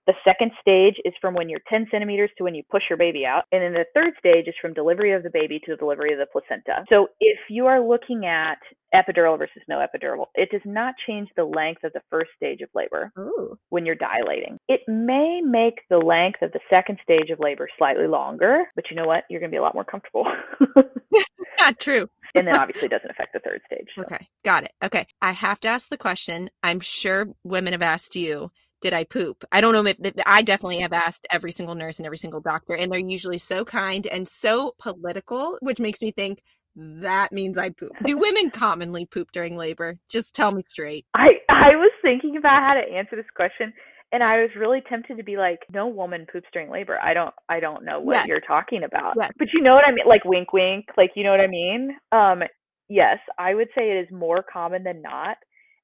[0.07, 3.25] The second stage is from when you're 10 centimeters to when you push your baby
[3.25, 3.43] out.
[3.51, 6.19] And then the third stage is from delivery of the baby to the delivery of
[6.19, 6.85] the placenta.
[6.89, 8.57] So if you are looking at
[8.95, 12.69] epidural versus no epidural, it does not change the length of the first stage of
[12.73, 13.57] labor Ooh.
[13.69, 14.57] when you're dilating.
[14.69, 18.95] It may make the length of the second stage of labor slightly longer, but you
[18.95, 19.25] know what?
[19.29, 20.25] You're going to be a lot more comfortable.
[21.59, 22.07] Yeah, true.
[22.35, 23.87] and then obviously it doesn't affect the third stage.
[23.95, 24.03] so.
[24.03, 24.71] Okay, got it.
[24.83, 26.49] Okay, I have to ask the question.
[26.61, 28.51] I'm sure women have asked you,
[28.81, 29.43] did I poop?
[29.51, 32.41] I don't know if, if I definitely have asked every single nurse and every single
[32.41, 36.41] doctor, and they're usually so kind and so political, which makes me think
[36.75, 37.91] that means I poop.
[38.03, 39.97] Do women commonly poop during labor?
[40.09, 41.05] Just tell me straight.
[41.15, 43.73] I I was thinking about how to answer this question
[44.11, 46.97] and I was really tempted to be like no woman poops during labor.
[47.01, 48.25] I don't I don't know what Yes.
[48.27, 49.13] you're talking about.
[49.17, 49.31] Yes.
[49.37, 51.95] But you know what I mean like wink wink, like you know what I mean?
[52.11, 52.43] Um
[52.89, 55.37] yes, I would say it is more common than not.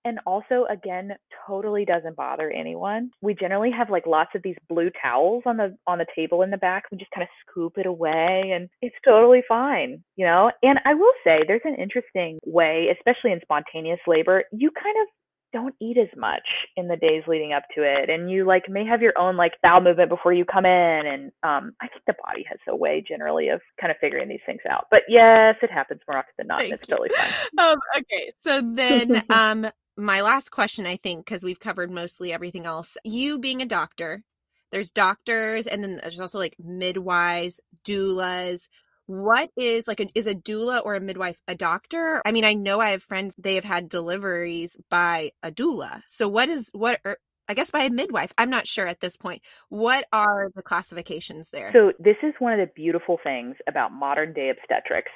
[0.06, 1.12] And also again
[1.48, 3.12] totally doesn't bother anyone.
[3.22, 6.52] We generally have like lots of these blue towels on the on the table in
[6.52, 6.84] the back.
[6.92, 10.52] We just kind of scoop it away and it's totally fine, you know?
[10.62, 15.08] And I will say there's an interesting way, especially in spontaneous labor, you kind of
[15.54, 16.44] don't eat as much
[16.76, 19.54] in the days leading up to it and you like may have your own like
[19.62, 23.04] bowel movement before you come in and um i think the body has a way
[23.08, 26.48] generally of kind of figuring these things out but yes it happens more often than
[26.48, 26.96] not and it's you.
[26.96, 27.30] totally fine
[27.64, 32.66] Um, okay, so then um, my last question, I think, because we've covered mostly everything
[32.66, 32.98] else.
[33.04, 34.24] You being a doctor,
[34.72, 38.68] there's doctors, and then there's also like midwives, doulas.
[39.06, 42.22] What is like is a doula or a midwife a doctor?
[42.26, 46.02] I mean, I know I have friends they have had deliveries by a doula.
[46.08, 47.00] So what is what?
[47.04, 47.18] Or,
[47.50, 48.32] I guess by a midwife.
[48.38, 49.42] I'm not sure at this point.
[49.68, 51.72] What are the classifications there?
[51.74, 55.12] so this is one of the beautiful things about modern day obstetrics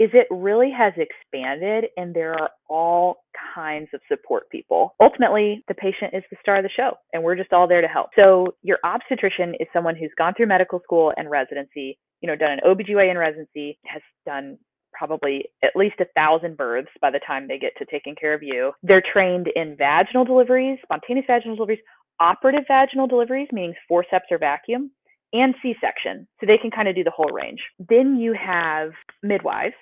[0.00, 3.16] is it really has expanded and there are all
[3.54, 4.94] kinds of support people.
[4.98, 7.86] Ultimately, the patient is the star of the show and we're just all there to
[7.86, 8.08] help.
[8.16, 12.52] So your obstetrician is someone who's gone through medical school and residency, you know, done
[12.52, 14.56] an OBGYN residency, has done
[14.94, 18.42] probably at least a thousand births by the time they get to taking care of
[18.42, 18.72] you.
[18.82, 21.80] They're trained in vaginal deliveries, spontaneous vaginal deliveries,
[22.20, 24.90] operative vaginal deliveries, meaning forceps or vacuum,
[25.34, 26.26] and C section.
[26.40, 27.60] So they can kind of do the whole range.
[27.88, 28.90] Then you have
[29.22, 29.74] midwives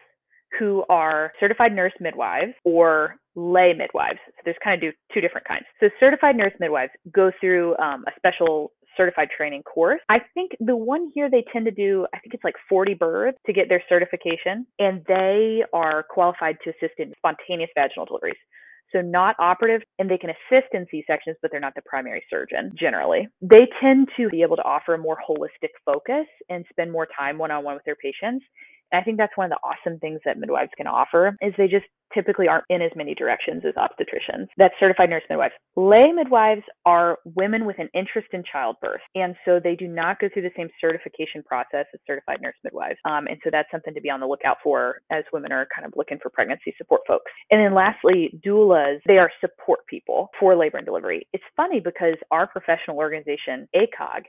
[0.58, 4.18] who are certified nurse midwives or lay midwives.
[4.26, 5.64] So there's kind of two different kinds.
[5.80, 10.00] So certified nurse midwives go through um, a special certified training course.
[10.08, 13.38] I think the one here they tend to do, I think it's like 40 births
[13.46, 18.36] to get their certification, and they are qualified to assist in spontaneous vaginal deliveries.
[18.92, 22.72] So not operative, and they can assist in C-sections, but they're not the primary surgeon
[22.78, 23.28] generally.
[23.42, 27.38] They tend to be able to offer a more holistic focus and spend more time
[27.38, 28.44] one-on-one with their patients.
[28.92, 31.86] I think that's one of the awesome things that midwives can offer is they just
[32.14, 34.46] typically aren't in as many directions as obstetricians.
[34.56, 35.54] That's certified nurse midwives.
[35.76, 39.00] Lay midwives are women with an interest in childbirth.
[39.14, 42.98] And so they do not go through the same certification process as certified nurse midwives.
[43.04, 45.86] Um, and so that's something to be on the lookout for as women are kind
[45.86, 47.30] of looking for pregnancy support folks.
[47.50, 51.26] And then lastly, doulas, they are support people for labor and delivery.
[51.32, 54.22] It's funny because our professional organization, ACOG,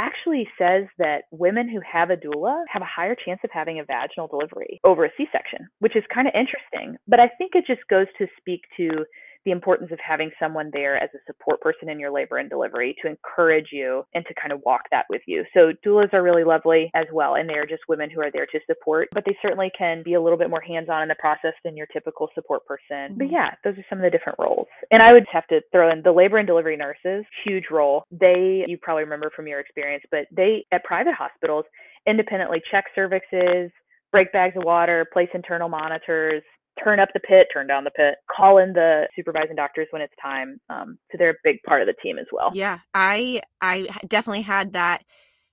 [0.00, 3.84] actually says that women who have a doula have a higher chance of having a
[3.84, 6.96] vaginal delivery over a C-section, which is kind of interesting.
[7.06, 9.04] But I think it just goes to speak to
[9.44, 12.94] the importance of having someone there as a support person in your labor and delivery
[13.02, 15.44] to encourage you and to kind of walk that with you.
[15.54, 18.46] So doulas are really lovely as well, and they are just women who are there
[18.46, 21.54] to support, but they certainly can be a little bit more hands-on in the process
[21.64, 23.14] than your typical support person.
[23.16, 23.32] But Mhm.
[23.32, 24.68] yeah, those are some of the different roles.
[24.90, 28.04] And I would have to throw in the labor and delivery nurses, huge role.
[28.10, 31.64] They, you probably remember from your experience, but they at private hospitals
[32.06, 33.70] independently check cervixes,
[34.12, 36.42] break bags of water, place internal monitors,
[36.82, 40.14] turn up the pit, turn down the pit, call in the supervising doctors when it's
[40.22, 40.60] time.
[40.68, 42.50] Um, so they're a big part of the team as well.
[42.54, 45.02] Yeah, I I definitely had that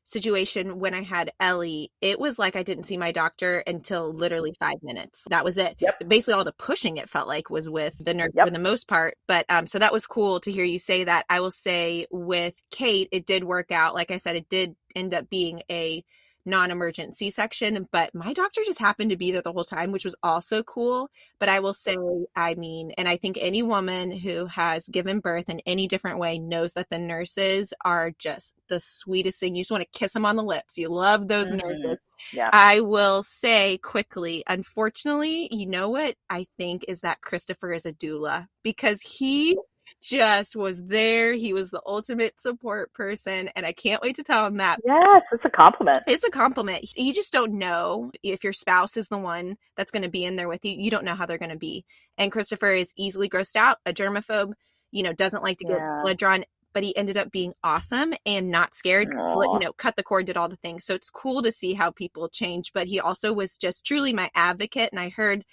[0.06, 1.92] situation when I had Ellie.
[2.02, 5.26] It was like I didn't see my doctor until literally five minutes.
[5.30, 5.76] That was it.
[5.80, 6.08] Yep.
[6.08, 8.48] Basically, all the pushing it felt like was with the nurse Yep.
[8.48, 9.18] for the most part.
[9.28, 11.26] But um, so that was cool to hear you say that.
[11.30, 13.96] I will say with Kate, it did work out.
[13.96, 16.04] Like I said, it did end up being a
[16.48, 19.92] non emergent C section, but my doctor just happened to be there the whole time,
[19.92, 21.12] which was also cool.
[21.40, 21.96] But I will say,
[22.36, 26.40] I mean, and I think any woman who has given birth in any different way
[26.40, 29.56] knows that the nurses are just the sweetest thing.
[29.56, 30.78] You just want to kiss them on the lips.
[30.78, 31.68] You love those mm-hmm.
[31.68, 31.98] nurses.
[32.34, 32.50] Yeah.
[32.52, 37.94] I will say quickly, unfortunately, you know what I think is that Christopher is a
[37.94, 39.58] doula because he
[40.02, 41.34] just was there.
[41.34, 44.80] He was the ultimate support person, and I can't wait to tell him that.
[44.86, 46.00] Yes, it's a compliment.
[46.08, 46.88] It's a compliment.
[46.96, 50.36] You just don't know if your spouse is the one that's going to be in
[50.36, 50.76] there with you.
[50.78, 51.86] You don't know how they're going to be.
[52.18, 54.54] And Christopher is easily grossed out, a germaphobe,
[54.92, 56.00] you know, doesn't like to get yeah.
[56.02, 59.10] blood drawn, but he ended up being awesome and not scared.
[59.10, 59.54] Aww.
[59.54, 60.86] You know, cut the cord, did all the things.
[60.86, 62.72] So it's cool to see how people change.
[62.74, 64.90] But he also was just truly my advocate.
[64.92, 65.44] And I heard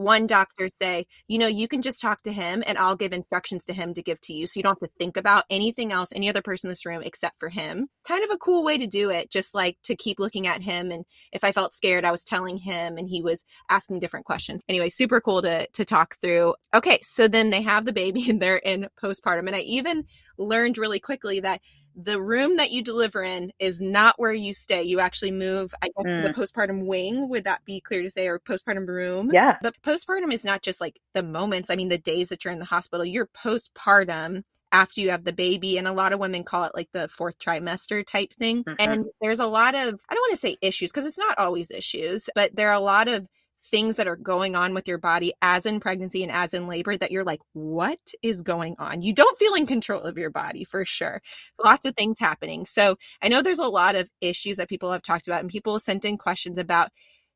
[0.00, 3.66] one doctor say, you know, you can just talk to him and I'll give instructions
[3.66, 4.46] to him to give to you.
[4.46, 7.02] So you don't have to think about anything else, any other person in this room
[7.02, 7.88] except for him.
[8.04, 10.90] Kind of a cool way to do it, just like to keep looking at him.
[10.90, 14.62] And if I felt scared, I was telling him and he was asking different questions.
[14.68, 16.54] Anyway, super cool to, to talk through.
[16.74, 17.00] Okay.
[17.02, 19.46] So then they have the baby and they're in postpartum.
[19.46, 20.06] And I even
[20.38, 21.60] learned really quickly that
[22.04, 24.82] the room that you deliver in is not where you stay.
[24.82, 26.24] You actually move, I guess, mm.
[26.24, 27.28] the postpartum wing.
[27.28, 29.30] Would that be clear to say, or postpartum room?
[29.32, 29.56] Yeah.
[29.62, 31.70] But postpartum is not just like the moments.
[31.70, 33.04] I mean, the days that you're in the hospital.
[33.04, 34.42] You're postpartum
[34.72, 37.38] after you have the baby and a lot of women call it like the fourth
[37.38, 38.74] trimester type thing mm-hmm.
[38.78, 41.72] and there's a lot of i don't want to say issues because it's not always
[41.72, 43.26] issues but there are a lot of
[43.70, 46.96] things that are going on with your body as in pregnancy and as in labor
[46.96, 49.02] that you're like, what is going on?
[49.02, 51.20] You don't feel in control of your body for sure.
[51.62, 52.64] Lots of things happening.
[52.64, 55.78] So I know there's a lot of issues that people have talked about, and people
[55.78, 56.90] sent in questions about,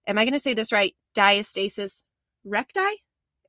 [0.07, 0.95] am I going to say this right?
[1.17, 2.03] Diastasis
[2.45, 2.81] recti?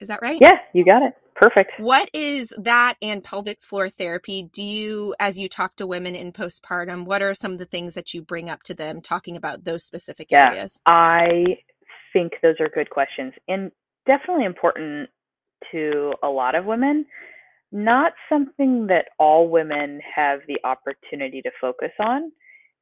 [0.01, 0.39] Is that right?
[0.41, 1.13] Yeah, you got it.
[1.35, 1.71] Perfect.
[1.79, 4.43] What is that and pelvic floor therapy?
[4.53, 7.93] Do you, as you talk to women in postpartum, what are some of the things
[7.95, 10.79] that you bring up to them talking about those specific yeah, areas?
[10.85, 11.57] I
[12.15, 13.71] think those are good questions and
[14.07, 15.09] definitely important
[15.73, 17.05] to a lot of women.
[17.73, 22.31] Not something that all women have the opportunity to focus on.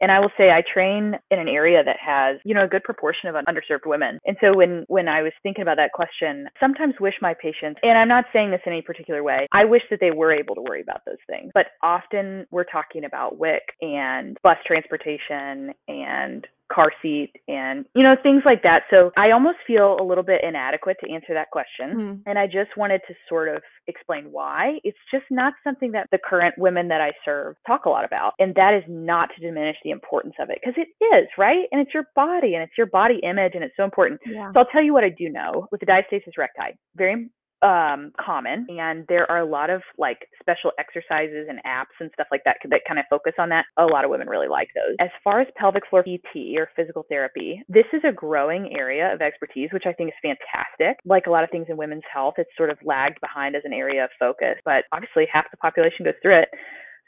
[0.01, 2.83] And I will say I train in an area that has, you know, a good
[2.83, 4.19] proportion of underserved women.
[4.25, 7.97] And so when when I was thinking about that question, sometimes wish my patients, and
[7.97, 10.61] I'm not saying this in any particular way, I wish that they were able to
[10.61, 11.51] worry about those things.
[11.53, 18.15] But often we're talking about WIC and bus transportation and car seat and you know
[18.21, 18.83] things like that.
[18.89, 21.89] So i almost feel a little bit inadequate to answer that question.
[21.93, 22.15] Mm-hmm.
[22.25, 24.79] and i just wanted to sort of explain why.
[24.83, 28.33] It's just not something that the current women that i serve talk a lot about.
[28.39, 31.65] And that is not to diminish the importance of it because it is right?
[31.71, 34.21] And it's your body and it's your body image and it's so important.
[34.25, 34.51] Yeah.
[34.53, 35.67] so i'll tell you what i do know.
[35.71, 37.29] With the diastasis recti very
[37.63, 42.27] um, common, and there are a lot of like special exercises and apps and stuff
[42.29, 43.65] like that that kind of focus on that.
[43.77, 44.95] A lot of women really like those.
[44.99, 49.21] As far as pelvic floor PT or physical therapy, this is a growing area of
[49.21, 50.99] expertise, which I think is fantastic.
[51.05, 53.73] Like a lot of things in women's health, it's sort of lagged behind as an
[53.73, 56.49] area of focus, but obviously half the population goes through it.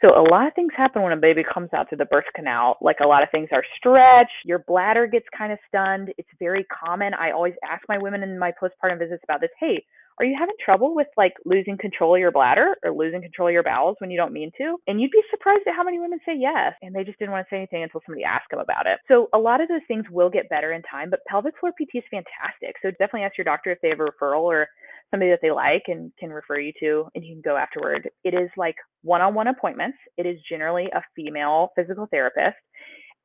[0.02, 2.78] So a lot of things happen when a baby comes out through the birth canal.
[2.82, 6.14] Like a lot of things are stretched, your bladder gets kind of stunned.
[6.18, 7.14] It's very common.
[7.14, 9.52] I always ask my women in my postpartum visits about this.
[9.60, 9.84] Hey,
[10.20, 13.54] are you having trouble with like losing control of your bladder or losing control of
[13.54, 14.78] your bowels when you don't mean to?
[14.88, 16.74] And you'd be surprised at how many women say yes.
[16.82, 19.00] And they just didn't want to say anything until somebody asked them about it.
[19.08, 21.98] So a lot of those things will get better in time, but pelvic floor PT
[21.98, 22.76] is fantastic.
[22.82, 24.68] So definitely ask your doctor if they have a referral or
[25.12, 28.10] somebody that they like and can refer you to and you can go afterward.
[28.24, 29.98] It is like one-on-one appointments.
[30.18, 32.58] It is generally a female physical therapist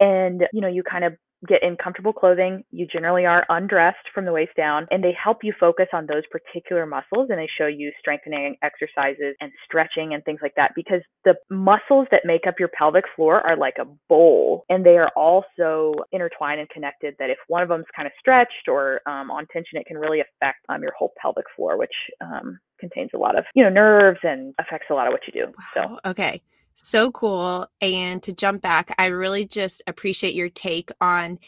[0.01, 1.13] and you know you kind of
[1.47, 2.65] get in comfortable clothing.
[2.71, 6.23] You generally are undressed from the waist down, and they help you focus on those
[6.31, 11.01] particular muscles and they show you strengthening exercises and stretching and things like that because
[11.25, 15.11] the muscles that make up your pelvic floor are like a bowl and they are
[15.17, 19.31] also intertwined and connected that if one of them is kind of stretched or um,
[19.31, 23.19] on tension, it can really affect um, your whole pelvic floor, which um, contains a
[23.19, 25.53] lot of, you know, nerves and affects a lot of what you do.
[25.77, 25.99] Wow.
[26.05, 26.43] So, okay
[26.75, 27.69] so cool.
[27.81, 31.39] And to jump back, I really just appreciate your take on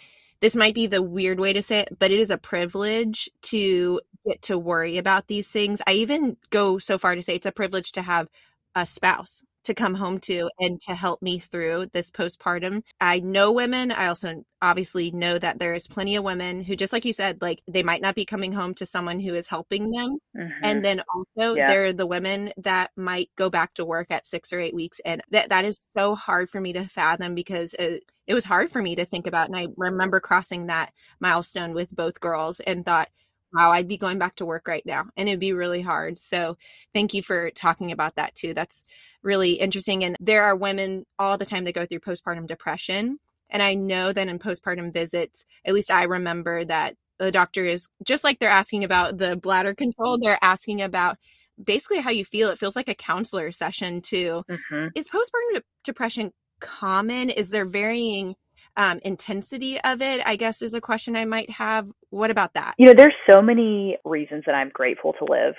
[0.43, 4.01] this might be the weird way to say it, but it is a privilege to
[4.27, 5.81] get to worry about these things.
[5.87, 8.29] I even go so far to say it's a privilege to have
[8.75, 12.83] a spouse to come home to and to help me through this postpartum.
[13.01, 13.91] I know women.
[13.91, 17.43] I also obviously know that there is plenty of women who, just like you said,
[17.43, 20.19] like they might not be coming home to someone who is helping them.
[20.37, 20.65] Mm-hmm.
[20.65, 21.67] And then also yeah.
[21.67, 25.01] there are the women that might go back to work at six or eight weeks.
[25.05, 28.71] And that, that is so hard for me to fathom because it, it was hard
[28.71, 29.49] for me to think about.
[29.49, 33.09] And I remember crossing that milestone with both girls and thought,
[33.53, 36.21] wow, I'd be going back to work right now and it'd be really hard.
[36.21, 36.57] So
[36.95, 38.55] thank you for talking about that too.
[38.55, 38.83] That's
[39.23, 40.05] really interesting.
[40.05, 43.19] And there are women all the time that go through postpartum depression.
[43.51, 47.89] And I know that in postpartum visits, at least I remember that the doctor is
[48.05, 51.19] just like they're asking about the bladder control, they're asking about
[51.63, 52.49] basically how you feel.
[52.49, 54.43] It feels like a counselor session too.
[54.51, 54.89] Mm-hmm.
[54.95, 57.29] Is postpartum de- depression common?
[57.29, 58.35] Is there varying
[58.77, 60.21] um, intensity of it?
[60.25, 61.91] I guess is a question I might have.
[62.11, 62.75] What about that?
[62.79, 65.55] You know, there's so many reasons that I'm grateful to live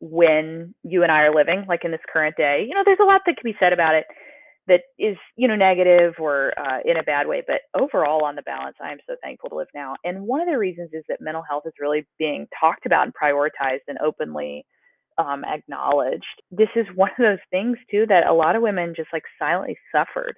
[0.00, 2.64] when you and I are living, like in this current day.
[2.68, 4.04] You know, there's a lot that can be said about it
[4.68, 7.42] that is, you know, negative or uh, in a bad way.
[7.46, 9.94] But overall, on the balance, I am so thankful to live now.
[10.04, 13.14] And one of the reasons is that mental health is really being talked about and
[13.14, 14.64] prioritized and openly
[15.16, 16.24] um, acknowledged.
[16.50, 19.76] This is one of those things too that a lot of women just like silently
[19.90, 20.34] suffered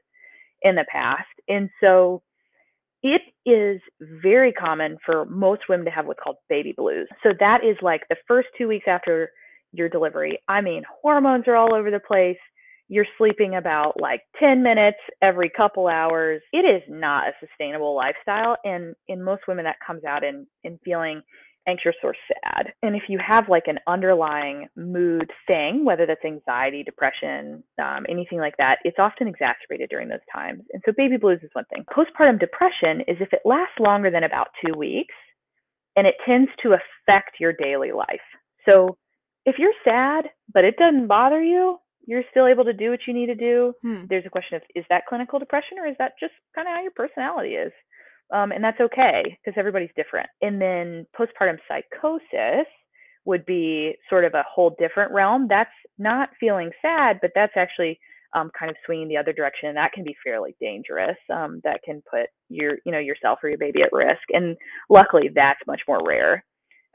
[0.62, 2.22] in the past, and so
[3.02, 7.08] it is very common for most women to have what's called baby blues.
[7.22, 9.30] So that is like the first two weeks after
[9.72, 10.38] your delivery.
[10.48, 12.36] I mean, hormones are all over the place.
[12.88, 16.42] You're sleeping about like 10 minutes every couple hours.
[16.52, 18.56] It is not a sustainable lifestyle.
[18.64, 21.22] And in most women, that comes out in, in feeling
[21.66, 22.72] anxious or sad.
[22.82, 28.38] And if you have like an underlying mood thing, whether that's anxiety, depression, um, anything
[28.38, 30.62] like that, it's often exacerbated during those times.
[30.72, 31.84] And so baby blues is one thing.
[31.94, 35.14] Postpartum depression is if it lasts longer than about two weeks
[35.96, 38.20] and it tends to affect your daily life.
[38.66, 38.96] So
[39.44, 43.14] if you're sad, but it doesn't bother you, you're still able to do what you
[43.14, 43.72] need to do.
[43.82, 44.04] Hmm.
[44.08, 46.82] There's a question of is that clinical depression or is that just kind of how
[46.82, 47.72] your personality is?
[48.32, 50.28] Um, and that's okay because everybody's different.
[50.40, 52.66] And then postpartum psychosis
[53.24, 55.46] would be sort of a whole different realm.
[55.48, 57.98] That's not feeling sad, but that's actually
[58.34, 61.16] um, kind of swinging the other direction, and that can be fairly dangerous.
[61.32, 64.22] Um, that can put your, you know, yourself or your baby at risk.
[64.30, 64.56] And
[64.88, 66.44] luckily, that's much more rare.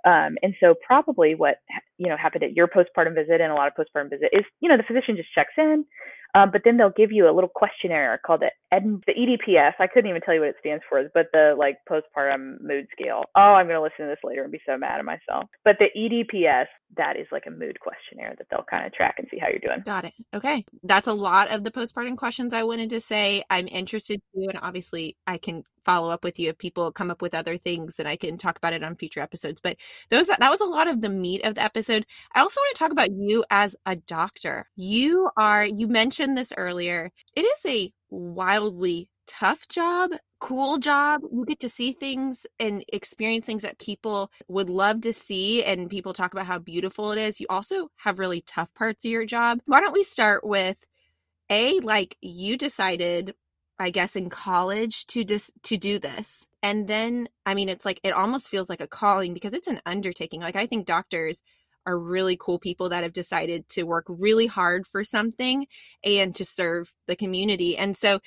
[0.06, 1.56] Um, and so probably what
[1.98, 4.70] you know happened at your postpartum visit and a lot of postpartum visit is you
[4.70, 5.84] know the physician just checks in,
[6.36, 9.74] um, but then they'll give you a little questionnaire called the Ed- the EDPS.
[9.80, 13.24] I couldn't even tell you what it stands for, but the like postpartum mood scale.
[13.36, 15.50] Oh, I'm going to listen to this later and be so mad at myself.
[15.64, 16.66] But the EDPS
[16.98, 19.60] that is like a mood questionnaire that they'll kind of track and see how you're
[19.60, 19.84] doing.
[19.86, 20.14] Got it.
[20.34, 20.66] Okay.
[20.84, 23.44] That's a lot of the postpartum questions I wanted to say.
[23.50, 27.22] I'm interested to, and obviously I can follow up with you if people come up
[27.22, 29.62] with other things and I can talk about it on future episodes.
[29.62, 29.78] But
[30.10, 32.06] those that was a lot of the meat of the episode.
[32.34, 34.68] I also want to talk about you as a doctor.
[34.76, 37.12] You are you mentioned this earlier.
[37.36, 41.22] It is a wildly tough job, cool job.
[41.32, 45.90] You get to see things and experience things that people would love to see, and
[45.90, 47.40] people talk about how beautiful it is.
[47.40, 49.60] You also have really tough parts of your job.
[49.66, 50.78] Why don't we start with
[51.50, 53.36] a like you decided
[53.80, 56.46] I guess in college to just to do this.
[56.64, 59.82] And then I mean it's like it almost feels like a calling because it's an
[59.86, 60.42] undertaking.
[60.42, 61.42] Like I think doctors
[61.86, 65.68] are really cool people that have decided to work really hard for something
[66.04, 67.78] and to serve the community.
[67.78, 68.20] And so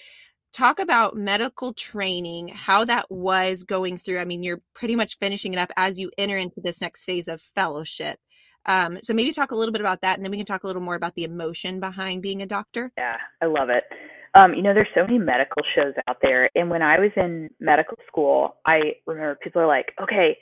[0.53, 4.19] talk about medical training, how that was going through.
[4.19, 7.29] I mean, you're pretty much finishing it up as you enter into this next phase
[7.29, 8.19] of fellowship.
[8.67, 10.67] Um, so maybe talk a little bit about that, and then we can talk a
[10.67, 12.93] little more about the emotion behind being a doctor.
[12.99, 13.85] Yeah, I love it.
[14.35, 17.51] Um, you know, there's so many medical shows out there, and when I was in
[17.61, 20.37] medical school, I remember people are like, "Okay,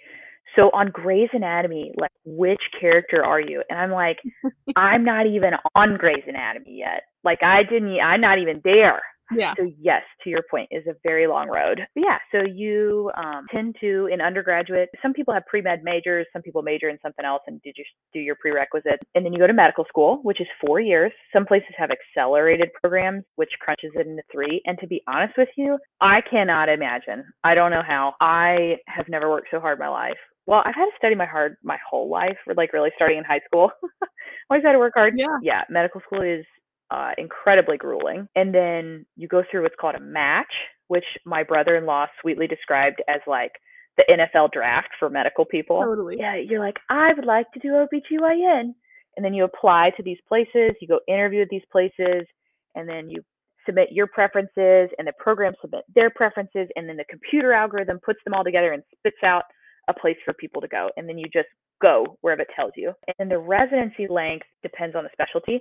[0.57, 3.63] so on Grey's Anatomy, like which character are you?
[3.69, 4.19] And I'm like,
[4.77, 7.03] I'm not even on Grey's Anatomy yet.
[7.25, 9.03] Like I didn't I'm not even there.
[9.35, 9.55] Yeah.
[9.59, 11.81] So yes, to your point, is a very long road.
[11.95, 12.19] But yeah.
[12.33, 14.89] So you um, tend to in undergraduate.
[15.03, 16.27] Some people have pre med majors.
[16.33, 19.39] Some people major in something else and did you do your prerequisite, and then you
[19.39, 21.13] go to medical school, which is four years.
[21.33, 24.61] Some places have accelerated programs, which crunches it into three.
[24.65, 27.25] And to be honest with you, I cannot imagine.
[27.45, 28.15] I don't know how.
[28.21, 31.27] I have never worked so hard in my life well, I've had to study my
[31.27, 33.71] hard my whole life, like really starting in high school.
[34.51, 35.15] Always had to work hard.
[35.17, 35.39] Yeah.
[35.43, 35.63] Yeah.
[35.69, 36.45] Medical school is
[36.91, 38.29] uh, incredibly grueling.
[38.37, 40.53] And then you go through what's called a match,
[40.89, 43.53] which my brother in law sweetly described as like
[43.97, 45.83] the NFL draft for medical people.
[45.83, 46.17] Totally.
[46.19, 46.37] Yeah.
[46.37, 48.75] You're like, I would like to do OBGYN.
[49.17, 52.27] And then you apply to these places, you go interview at these places,
[52.75, 53.23] and then you
[53.65, 58.21] submit your preferences, and the program submit their preferences, and then the computer algorithm puts
[58.25, 59.45] them all together and spits out
[59.89, 60.91] a place for people to go.
[60.99, 61.49] And then you just
[61.81, 62.93] go wherever it tells you.
[63.19, 65.61] And the residency length depends on the specialty.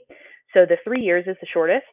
[0.53, 1.85] So the three years is the shortest.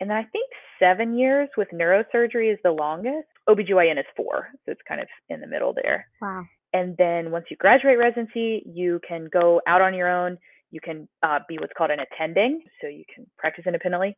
[0.00, 0.48] And then I think
[0.78, 3.28] seven years with neurosurgery is the longest.
[3.48, 4.48] OBGYN is four.
[4.64, 6.06] So it's kind of in the middle there.
[6.20, 6.44] Wow.
[6.72, 10.36] And then once you graduate residency, you can go out on your own.
[10.72, 12.62] You can uh, be what's called an attending.
[12.80, 14.16] So you can practice independently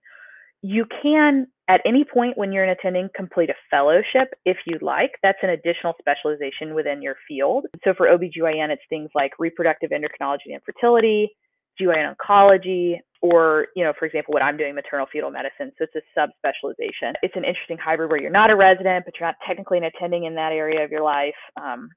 [0.62, 5.12] you can at any point when you're an attending complete a fellowship if you'd like.
[5.22, 7.66] That's an additional specialization within your field.
[7.84, 11.30] So for obgyn it's things like reproductive endocrinology and fertility
[11.78, 15.72] gyn oncology or you know for example what i'm doing maternal fetal medicine.
[15.78, 17.14] So it's a subspecialization.
[17.22, 20.24] It's an interesting hybrid where you're not a resident but you're not technically an attending
[20.24, 21.34] in that area of your life.
[21.60, 21.90] Um,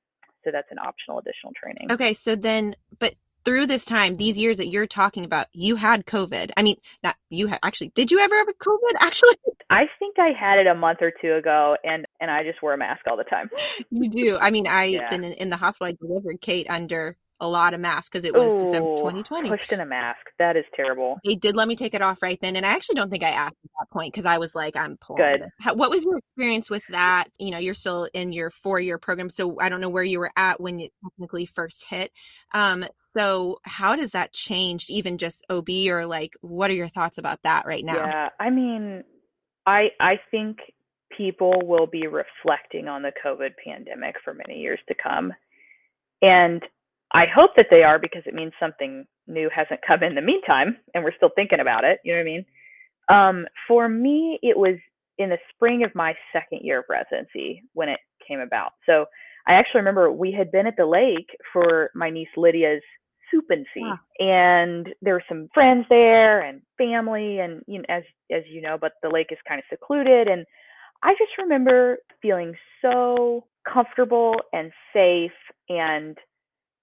[0.43, 1.91] so that's an optional additional training.
[1.91, 3.13] Okay so then but
[3.45, 6.51] through this time, these years that you're talking about, you had COVID.
[6.57, 7.89] I mean, not you had actually.
[7.95, 8.95] Did you ever have COVID?
[8.99, 9.35] Actually,
[9.69, 12.73] I think I had it a month or two ago, and and I just wore
[12.73, 13.49] a mask all the time.
[13.89, 14.37] You do.
[14.39, 15.09] I mean, I've yeah.
[15.09, 15.93] been in, in the hospital.
[15.93, 19.49] I delivered Kate under a lot of masks because it was Ooh, December 2020.
[19.49, 20.19] Pushed in a mask.
[20.37, 21.19] That is terrible.
[21.23, 22.55] They did let me take it off right then.
[22.55, 24.97] And I actually don't think I asked at that point because I was like, I'm
[24.97, 25.23] pulling.
[25.23, 25.49] Good.
[25.59, 27.29] How, what was your experience with that?
[27.37, 29.29] You know, you're still in your four year program.
[29.29, 32.11] So I don't know where you were at when it technically first hit.
[32.53, 32.85] Um,
[33.15, 37.41] so how does that change, even just OB or like, what are your thoughts about
[37.43, 37.95] that right now?
[37.95, 38.29] Yeah.
[38.39, 39.03] I mean,
[39.65, 40.57] I, I think
[41.15, 45.33] people will be reflecting on the COVID pandemic for many years to come.
[46.21, 46.63] And
[47.11, 50.77] I hope that they are because it means something new hasn't come in the meantime
[50.93, 51.99] and we're still thinking about it.
[52.03, 52.45] You know what I mean?
[53.09, 54.77] Um, for me, it was
[55.17, 58.73] in the spring of my second year of residency when it came about.
[58.85, 59.05] So
[59.47, 62.83] I actually remember we had been at the lake for my niece Lydia's
[63.33, 63.95] soupancy yeah.
[64.19, 68.01] and there were some friends there and family and you know as
[68.31, 70.45] as you know but the lake is kind of secluded and
[71.03, 75.31] I just remember feeling so comfortable and safe
[75.69, 76.17] and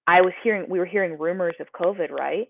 [0.07, 2.47] I was hearing, we were hearing rumors of COVID, right?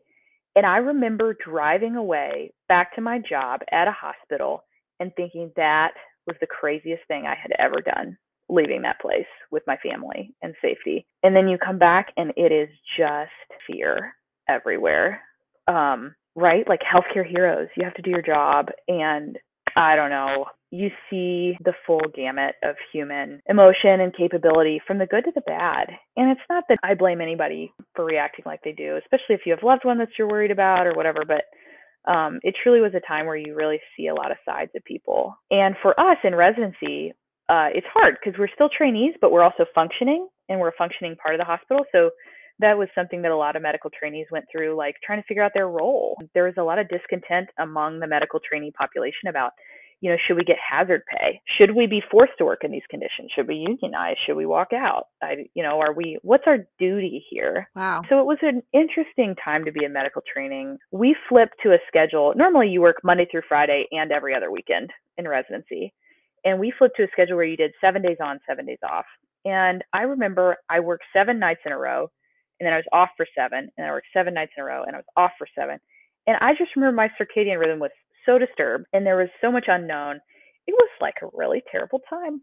[0.55, 4.63] And I remember driving away back to my job at a hospital
[4.99, 5.91] and thinking that
[6.25, 8.17] was the craziest thing I had ever done,
[8.49, 11.05] leaving that place with my family and safety.
[11.23, 13.31] And then you come back and it is just
[13.67, 14.13] fear
[14.49, 15.21] everywhere.
[15.67, 16.67] Um, right?
[16.67, 18.67] Like healthcare heroes, you have to do your job.
[18.87, 19.37] And
[19.77, 25.05] I don't know, you see the full gamut of human emotion and capability from the
[25.05, 25.87] good to the bad.
[26.17, 29.53] And it's not that I blame anybody for reacting like they do, especially if you
[29.53, 31.43] have loved one that you're worried about or whatever, but
[32.11, 34.83] um, it truly was a time where you really see a lot of sides of
[34.83, 35.35] people.
[35.51, 37.13] And for us in residency,
[37.47, 41.15] uh, it's hard because we're still trainees, but we're also functioning and we're a functioning
[41.21, 41.85] part of the hospital.
[41.91, 42.09] So
[42.59, 45.43] that was something that a lot of medical trainees went through, like trying to figure
[45.43, 46.17] out their role.
[46.33, 49.51] There was a lot of discontent among the medical trainee population about
[49.99, 51.41] you know, should we get hazard pay?
[51.57, 53.31] Should we be forced to work in these conditions?
[53.35, 54.15] Should we unionize?
[54.25, 55.07] Should we walk out?
[55.23, 57.69] I, you know, are we, what's our duty here?
[57.75, 58.03] Wow.
[58.09, 60.77] So it was an interesting time to be in medical training.
[60.91, 62.33] We flipped to a schedule.
[62.35, 65.93] Normally you work Monday through Friday and every other weekend in residency.
[66.45, 69.05] And we flipped to a schedule where you did seven days on, seven days off.
[69.45, 72.11] And I remember I worked seven nights in a row
[72.59, 74.83] and then I was off for seven and I worked seven nights in a row
[74.83, 75.79] and I was off for seven.
[76.27, 77.91] And I just remember my circadian rhythm was
[78.25, 80.19] so disturbed and there was so much unknown.
[80.67, 82.41] It was like a really terrible time.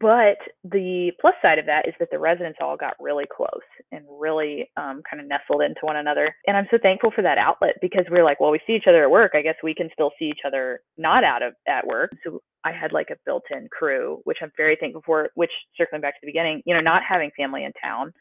[0.00, 4.04] but the plus side of that is that the residents all got really close and
[4.20, 6.34] really um, kind of nestled into one another.
[6.46, 8.86] And I'm so thankful for that outlet because we we're like, well, we see each
[8.88, 9.32] other at work.
[9.34, 12.12] I guess we can still see each other not out of at work.
[12.24, 15.30] So I had like a built-in crew, which I'm very thankful for.
[15.34, 18.12] Which circling back to the beginning, you know, not having family in town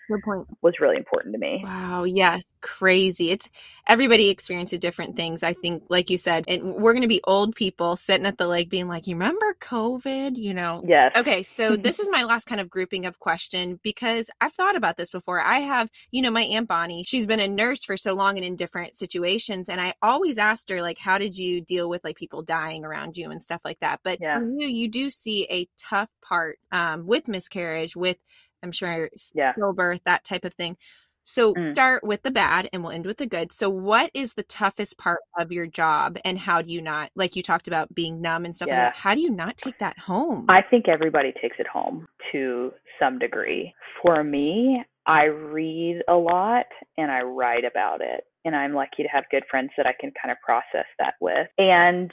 [0.62, 1.62] was really important to me.
[1.64, 3.32] Wow, yes, crazy.
[3.32, 3.50] It's
[3.88, 5.42] everybody experiences different things.
[5.42, 8.48] I think, like you said, and we're going to be old people sitting at the
[8.48, 10.84] lake, being like, "You remember COVID?" You know?
[10.86, 11.12] Yes.
[11.16, 14.98] Okay, so this is my last kind of grouping of question because I've thought about
[14.98, 15.42] this before.
[15.42, 17.04] I have, you know, my aunt Bonnie.
[17.08, 20.70] She's been a nurse for so long and in different situations, and I always asked
[20.70, 23.80] her like, "How did you deal with like people dying around you and stuff like
[23.80, 24.40] that?" But yeah.
[24.40, 28.18] you, you do see a tough part um, with miscarriage, with
[28.64, 29.54] I'm sure yeah.
[29.54, 30.78] stillbirth, that type of thing.
[31.26, 31.72] So mm.
[31.72, 33.52] start with the bad and we'll end with the good.
[33.52, 37.36] So what is the toughest part of your job and how do you not like
[37.36, 38.86] you talked about being numb and stuff yeah.
[38.86, 39.00] like that.
[39.00, 40.46] How do you not take that home?
[40.50, 43.74] I think everybody takes it home to some degree.
[44.02, 46.66] For me, I read a lot
[46.98, 48.26] and I write about it.
[48.46, 51.48] And I'm lucky to have good friends that I can kind of process that with.
[51.58, 52.12] And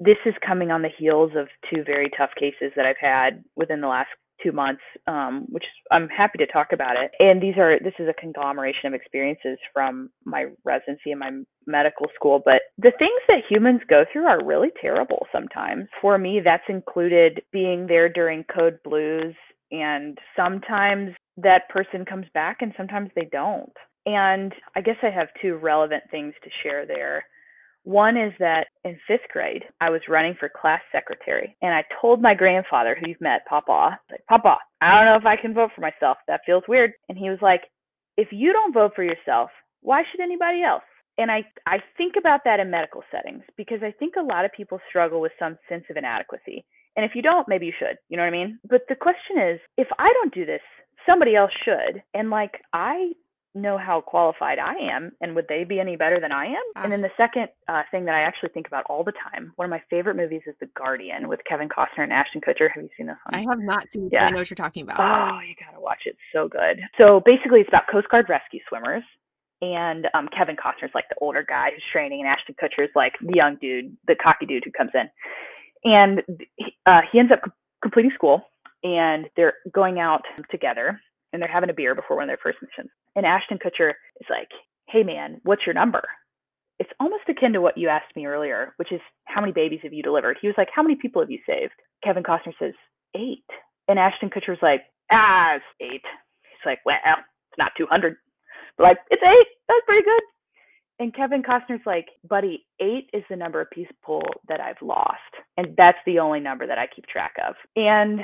[0.00, 3.80] this is coming on the heels of two very tough cases that I've had within
[3.80, 4.08] the last
[4.44, 7.10] two months, um, which I'm happy to talk about it.
[7.18, 11.30] And these are this is a conglomeration of experiences from my residency and my
[11.66, 12.42] medical school.
[12.44, 15.86] But the things that humans go through are really terrible sometimes.
[16.00, 19.34] For me, that's included being there during code blues,
[19.72, 23.72] and sometimes that person comes back, and sometimes they don't.
[24.06, 27.24] And I guess I have two relevant things to share there.
[27.84, 32.22] One is that in fifth grade, I was running for class secretary, and I told
[32.22, 35.70] my grandfather, who you've met, Papa, like, Papa, I don't know if I can vote
[35.74, 36.16] for myself.
[36.26, 36.92] That feels weird.
[37.08, 37.62] And he was like,
[38.16, 39.50] if you don't vote for yourself,
[39.82, 40.82] why should anybody else?
[41.18, 44.52] And I, I think about that in medical settings because I think a lot of
[44.52, 46.64] people struggle with some sense of inadequacy.
[46.96, 47.98] And if you don't, maybe you should.
[48.08, 48.58] You know what I mean?
[48.68, 50.62] But the question is, if I don't do this,
[51.06, 52.02] somebody else should.
[52.14, 53.12] And like, I
[53.54, 56.62] know how qualified I am, and would they be any better than I am?
[56.76, 56.82] Ah.
[56.82, 59.66] And then the second uh, thing that I actually think about all the time, one
[59.66, 62.68] of my favorite movies is The Guardian with Kevin Costner and Ashton Kutcher.
[62.74, 63.40] Have you seen this one?
[63.40, 64.08] I have not seen.
[64.12, 64.26] Yeah.
[64.26, 64.98] I know what you're talking about.
[64.98, 66.10] Oh, you gotta watch it.
[66.10, 66.80] It's so good.
[66.98, 69.04] So basically, it's about Coast Guard rescue swimmers,
[69.62, 73.34] and um, Kevin Costner's like the older guy who's training, and Ashton Kutcher's like the
[73.34, 75.08] young dude, the cocky dude who comes in,
[75.84, 76.22] and
[76.86, 77.40] uh, he ends up
[77.82, 78.42] completing school,
[78.82, 81.00] and they're going out together,
[81.34, 83.90] and they're having a beer before one of their first missions, and Ashton Kutcher
[84.22, 84.48] is like,
[84.88, 86.04] "Hey man, what's your number?"
[86.80, 89.92] It's almost akin to what you asked me earlier, which is how many babies have
[89.92, 90.38] you delivered?
[90.40, 91.74] He was like, "How many people have you saved?"
[92.04, 92.74] Kevin Costner says,
[93.16, 93.44] eight.
[93.88, 94.82] And Ashton Kutcher's like,
[95.12, 96.02] ah, it's eight.
[96.42, 98.16] He's like, well, it's not 200.
[98.76, 99.48] But like, it's eight.
[99.68, 100.22] That's pretty good.
[101.00, 105.18] And Kevin Costner's like, buddy, eight is the number of people that I've lost.
[105.56, 107.54] And that's the only number that I keep track of.
[107.76, 108.20] And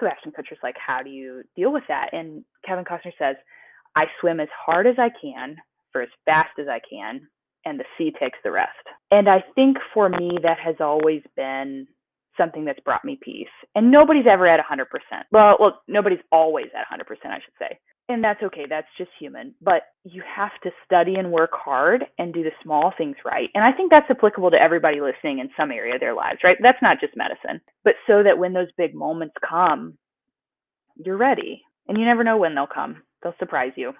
[0.00, 2.10] so Kutcher's like, how do you deal with that?
[2.12, 3.36] And Kevin Costner says,
[3.96, 5.56] I swim as hard as I can
[5.92, 7.26] for as fast as I can,
[7.64, 8.70] and the sea takes the rest.
[9.10, 11.86] And I think for me, that has always been
[12.36, 13.48] something that's brought me peace.
[13.74, 14.84] And nobody's ever at 100%.
[15.32, 17.78] Well, well, nobody's always at 100%, I should say.
[18.10, 18.64] And that's okay.
[18.68, 19.54] That's just human.
[19.60, 23.50] But you have to study and work hard and do the small things right.
[23.54, 26.56] And I think that's applicable to everybody listening in some area of their lives, right?
[26.62, 29.98] That's not just medicine, but so that when those big moments come,
[31.04, 31.62] you're ready.
[31.86, 33.02] And you never know when they'll come.
[33.22, 33.92] They'll surprise you.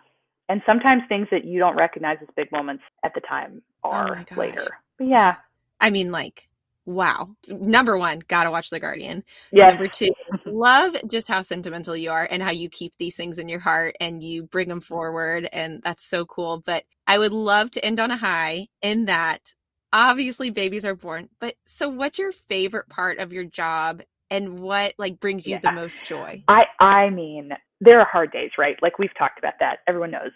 [0.49, 4.25] And sometimes things that you don't recognize as big moments at the time Oh are
[4.29, 4.39] gosh.
[4.39, 4.67] later.
[4.97, 5.37] But yeah.
[5.81, 6.48] I mean, like,
[6.89, 7.29] wow.
[7.51, 9.23] Number one, gotta watch The Guardian.
[9.53, 9.75] Yes.
[9.75, 10.11] Number two,
[10.47, 13.95] love just how sentimental you are and how you keep these things in your heart
[14.01, 15.49] and you bring them forward.
[15.53, 16.63] And that's so cool.
[16.65, 19.53] But I would love to end on a high in that
[19.93, 21.29] obviously babies are born.
[21.41, 25.73] But so, what's your favorite part of your job and what like brings you the
[25.73, 26.43] most joy?
[26.49, 27.51] I I mean,
[27.83, 28.77] there are hard days, right?
[28.81, 29.81] Like we've talked about that.
[29.87, 30.33] Everyone knows.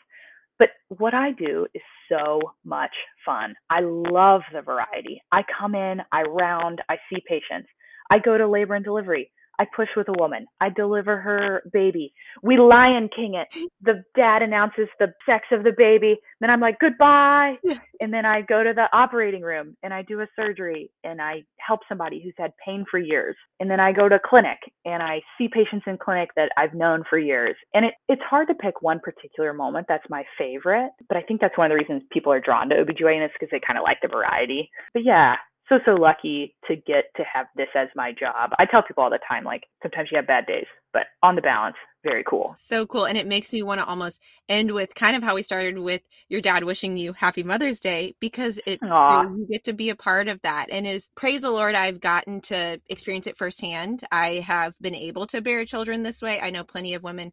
[0.62, 2.92] But what I do is so much
[3.26, 3.56] fun.
[3.70, 5.22] I love the variety.
[5.32, 7.68] I come in, I round, I see patients.
[8.10, 9.32] I go to labor and delivery.
[9.62, 10.46] I push with a woman.
[10.60, 12.12] I deliver her baby.
[12.42, 13.48] We Lion King it.
[13.84, 16.16] The dad announces the sex of the baby.
[16.40, 17.56] Then I'm like, goodbye.
[17.64, 17.78] Yeah.
[18.00, 21.42] And then I go to the operating room and I do a surgery and I
[21.58, 23.34] help somebody who's had pain for years.
[23.58, 27.02] And then I go to clinic and I see patients in clinic that I've known
[27.10, 27.56] for years.
[27.74, 31.40] And it, it's hard to pick one particular moment that's my favorite, but I think
[31.40, 33.82] that's one of the reasons people are drawn to OBGYN is because they kind of
[33.82, 34.70] like the variety.
[34.94, 35.34] But yeah,
[35.72, 38.50] so so lucky to get to have this as my job.
[38.58, 41.42] I tell people all the time, like sometimes you have bad days, but on the
[41.42, 42.56] balance, very cool.
[42.56, 43.06] So cool.
[43.06, 46.02] And it makes me want to almost end with kind of how we started with
[46.28, 49.24] your dad wishing you happy Mother's Day because it Aw.
[49.34, 50.70] you get to be a part of that.
[50.70, 54.04] And is praise the Lord, I've gotten to experience it firsthand.
[54.12, 56.40] I have been able to bear children this way.
[56.40, 57.32] I know plenty of women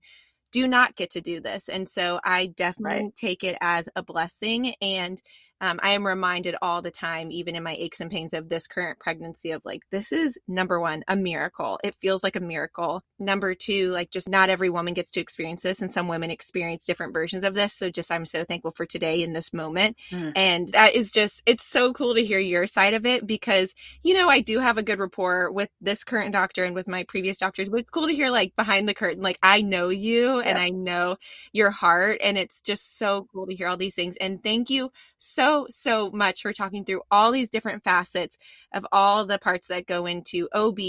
[0.51, 1.69] do not get to do this.
[1.69, 3.15] And so I definitely Right.
[3.15, 4.73] take it as a blessing.
[4.81, 5.21] And
[5.61, 8.67] um, I am reminded all the time, even in my aches and pains of this
[8.67, 11.79] current pregnancy, of like, this is number one, a miracle.
[11.83, 13.03] It feels like a miracle.
[13.19, 16.85] Number two, like, just not every woman gets to experience this, and some women experience
[16.85, 17.73] different versions of this.
[17.73, 19.97] So, just I'm so thankful for today in this moment.
[20.11, 20.31] Mm.
[20.35, 24.13] And that is just, it's so cool to hear your side of it because, you
[24.13, 27.37] know, I do have a good rapport with this current doctor and with my previous
[27.37, 30.57] doctors, but it's cool to hear like behind the curtain, like, I know you and
[30.57, 31.17] I know
[31.51, 32.19] your heart.
[32.23, 34.15] And it's just so cool to hear all these things.
[34.17, 38.37] And thank you so, so much for talking through all these different facets
[38.73, 40.79] of all the parts that go into OB.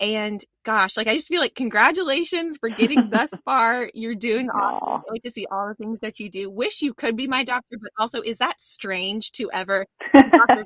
[0.00, 3.90] And gosh, like I just feel like congratulations for getting thus far.
[3.94, 5.04] You're doing awesome.
[5.08, 6.50] I like to see all the things that you do.
[6.50, 9.86] Wish you could be my doctor, but also is that strange to ever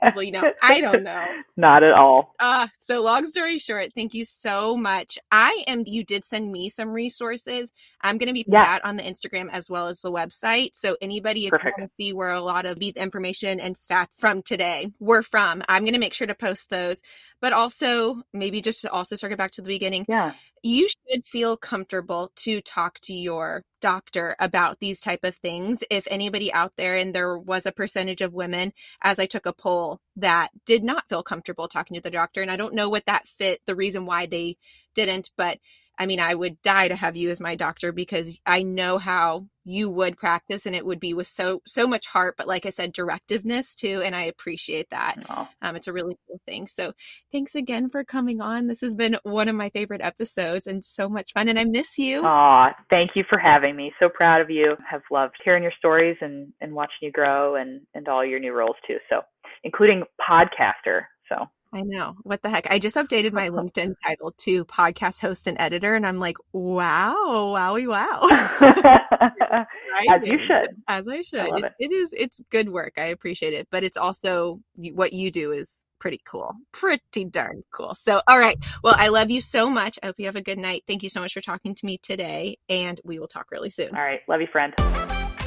[0.03, 0.43] people you know?
[0.63, 1.25] I don't know.
[1.57, 2.35] Not at all.
[2.39, 5.19] Uh, so long story short, thank you so much.
[5.31, 7.73] I am you did send me some resources.
[8.03, 8.63] I'm gonna be Yeah.
[8.63, 10.71] that on the Instagram as well as the website.
[10.75, 11.79] So anybody if Perfect.
[11.79, 15.23] you want to see where a lot of the information and stats from today were
[15.23, 17.03] from, I'm gonna make sure to post those.
[17.41, 20.33] But also maybe just to also circle back to the beginning, Yeah.
[20.63, 26.07] you should feel comfortable to talk to your doctor about these type of things if
[26.11, 28.73] anybody out there and there was a percentage of women
[29.03, 32.51] as i took a poll that did not feel comfortable talking to the doctor and
[32.51, 34.57] i don't know what that fit the reason why they
[34.95, 35.59] didn't but
[35.99, 39.47] i mean i would die to have you as my doctor because i know how
[39.65, 42.71] you would practice and it would be with so so much heart but like i
[42.71, 45.17] said directiveness too and i appreciate that
[45.63, 46.93] um, it's a really cool thing so
[47.33, 51.09] thanks again for coming on this has been one of my favorite episodes and so
[51.09, 53.93] much fun and i miss you Aw, thank you for having me.
[53.99, 54.77] So proud of you.
[54.89, 58.53] Have loved hearing your stories and, and watching you grow and, and all your new
[58.53, 58.97] roles too.
[59.09, 59.23] So
[59.65, 61.03] including podcaster.
[61.29, 62.17] So I know.
[62.23, 62.71] What the heck?
[62.71, 67.15] I just updated my LinkedIn title to podcast host and editor, and I'm like, wow,
[67.55, 68.27] wowie, wow.
[70.11, 70.77] As you should.
[70.87, 71.41] As I should.
[71.41, 71.73] I it, it.
[71.79, 72.95] it is, it's good work.
[72.97, 73.69] I appreciate it.
[73.71, 76.55] But it's also what you do is pretty cool.
[76.73, 77.95] Pretty darn cool.
[77.95, 78.57] So, all right.
[78.83, 79.99] Well, I love you so much.
[80.03, 80.85] I hope you have a good night.
[80.87, 83.95] Thank you so much for talking to me today, and we will talk really soon.
[83.95, 84.21] All right.
[84.29, 84.75] Love you, friend.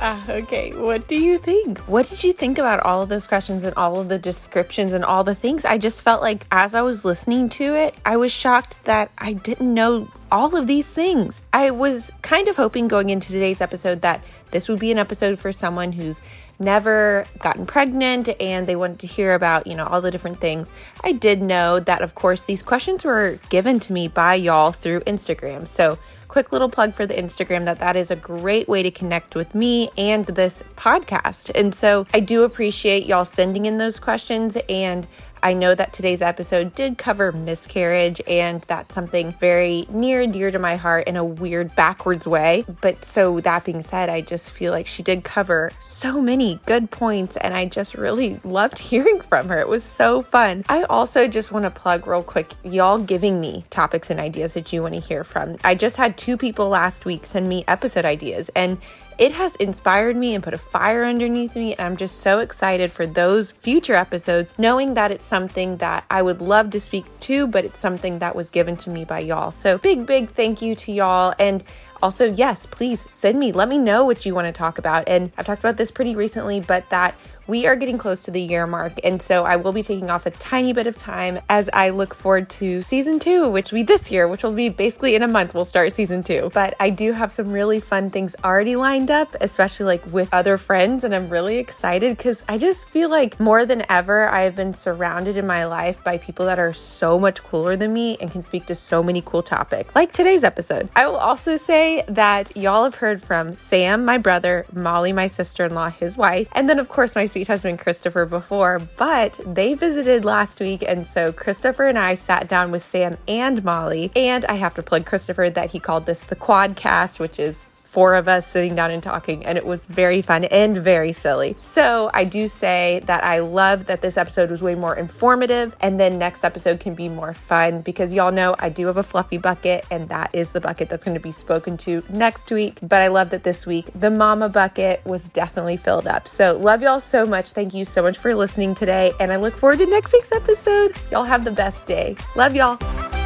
[0.02, 1.78] Uh, okay, what do you think?
[1.82, 5.06] What did you think about all of those questions and all of the descriptions and
[5.06, 5.64] all the things?
[5.64, 9.34] I just felt like as I was listening to it, I was shocked that I
[9.34, 11.41] didn't know all of these things.
[11.54, 15.38] I was kind of hoping going into today's episode that this would be an episode
[15.38, 16.20] for someone who's
[16.58, 20.72] never gotten pregnant and they wanted to hear about, you know, all the different things.
[21.04, 25.02] I did know that, of course, these questions were given to me by y'all through
[25.02, 25.68] Instagram.
[25.68, 25.99] So,
[26.32, 29.53] quick little plug for the Instagram that that is a great way to connect with
[29.53, 31.51] me and this podcast.
[31.53, 35.05] And so I do appreciate y'all sending in those questions and
[35.44, 40.52] I know that today's episode did cover miscarriage, and that's something very near and dear
[40.52, 42.64] to my heart in a weird backwards way.
[42.82, 46.92] But so, that being said, I just feel like she did cover so many good
[46.92, 49.60] points, and I just really loved hearing from her.
[49.60, 50.64] It was so fun.
[50.70, 54.72] I also just want to plug real quick y'all giving me topics and ideas that
[54.72, 55.58] you want to hear from.
[55.64, 58.78] I just had two people last week send me episode ideas, and
[59.22, 61.76] it has inspired me and put a fire underneath me.
[61.76, 66.24] And I'm just so excited for those future episodes, knowing that it's something that I
[66.24, 69.51] would love to speak to, but it's something that was given to me by y'all.
[69.51, 71.36] So, big, big thank you to y'all.
[71.38, 71.63] And
[72.01, 75.07] also, yes, please send me, let me know what you want to talk about.
[75.07, 77.13] And I've talked about this pretty recently, but that
[77.48, 80.26] we are getting close to the year mark, and so I will be taking off
[80.26, 83.84] a tiny bit of time as I look forward to season two, which will be
[83.84, 86.52] this year, which will be basically in a month, we'll start season two.
[86.54, 90.58] But I do have some really fun things already lined up, especially like with other
[90.58, 94.56] friends, and I'm really excited because I just feel like more than ever, I have
[94.56, 98.32] been surrounded in my life by people that are so much cooler than me and
[98.32, 100.89] can speak to so many cool topics, like today's episode.
[100.96, 105.66] I will also say that y'all have heard from Sam, my brother, Molly, my sister
[105.66, 109.73] in law, his wife, and then, of course, my sweet husband Christopher before, but they
[109.73, 110.84] visited last week.
[110.86, 114.11] And so Christopher and I sat down with Sam and Molly.
[114.15, 118.16] And I have to plug Christopher that he called this the Quadcast, which is four
[118.16, 121.58] of us sitting down and talking, and it was very fun and very silly.
[121.60, 126.00] So I do say that I love that this episode was way more informative, and
[126.00, 129.38] then next episode can be more fun because y'all know I do have a fluffy
[129.38, 132.80] bucket, and that is the bucket that's going to be spoken to next week.
[132.82, 136.30] But I love that this week the mama bucket was definitely filled up.
[136.30, 137.52] So love y'all so much.
[137.52, 140.96] Thank you so much for listening today, and I look forward to next week's episode.
[141.12, 142.16] Y'all have the best day.
[142.38, 143.20] Love y'all.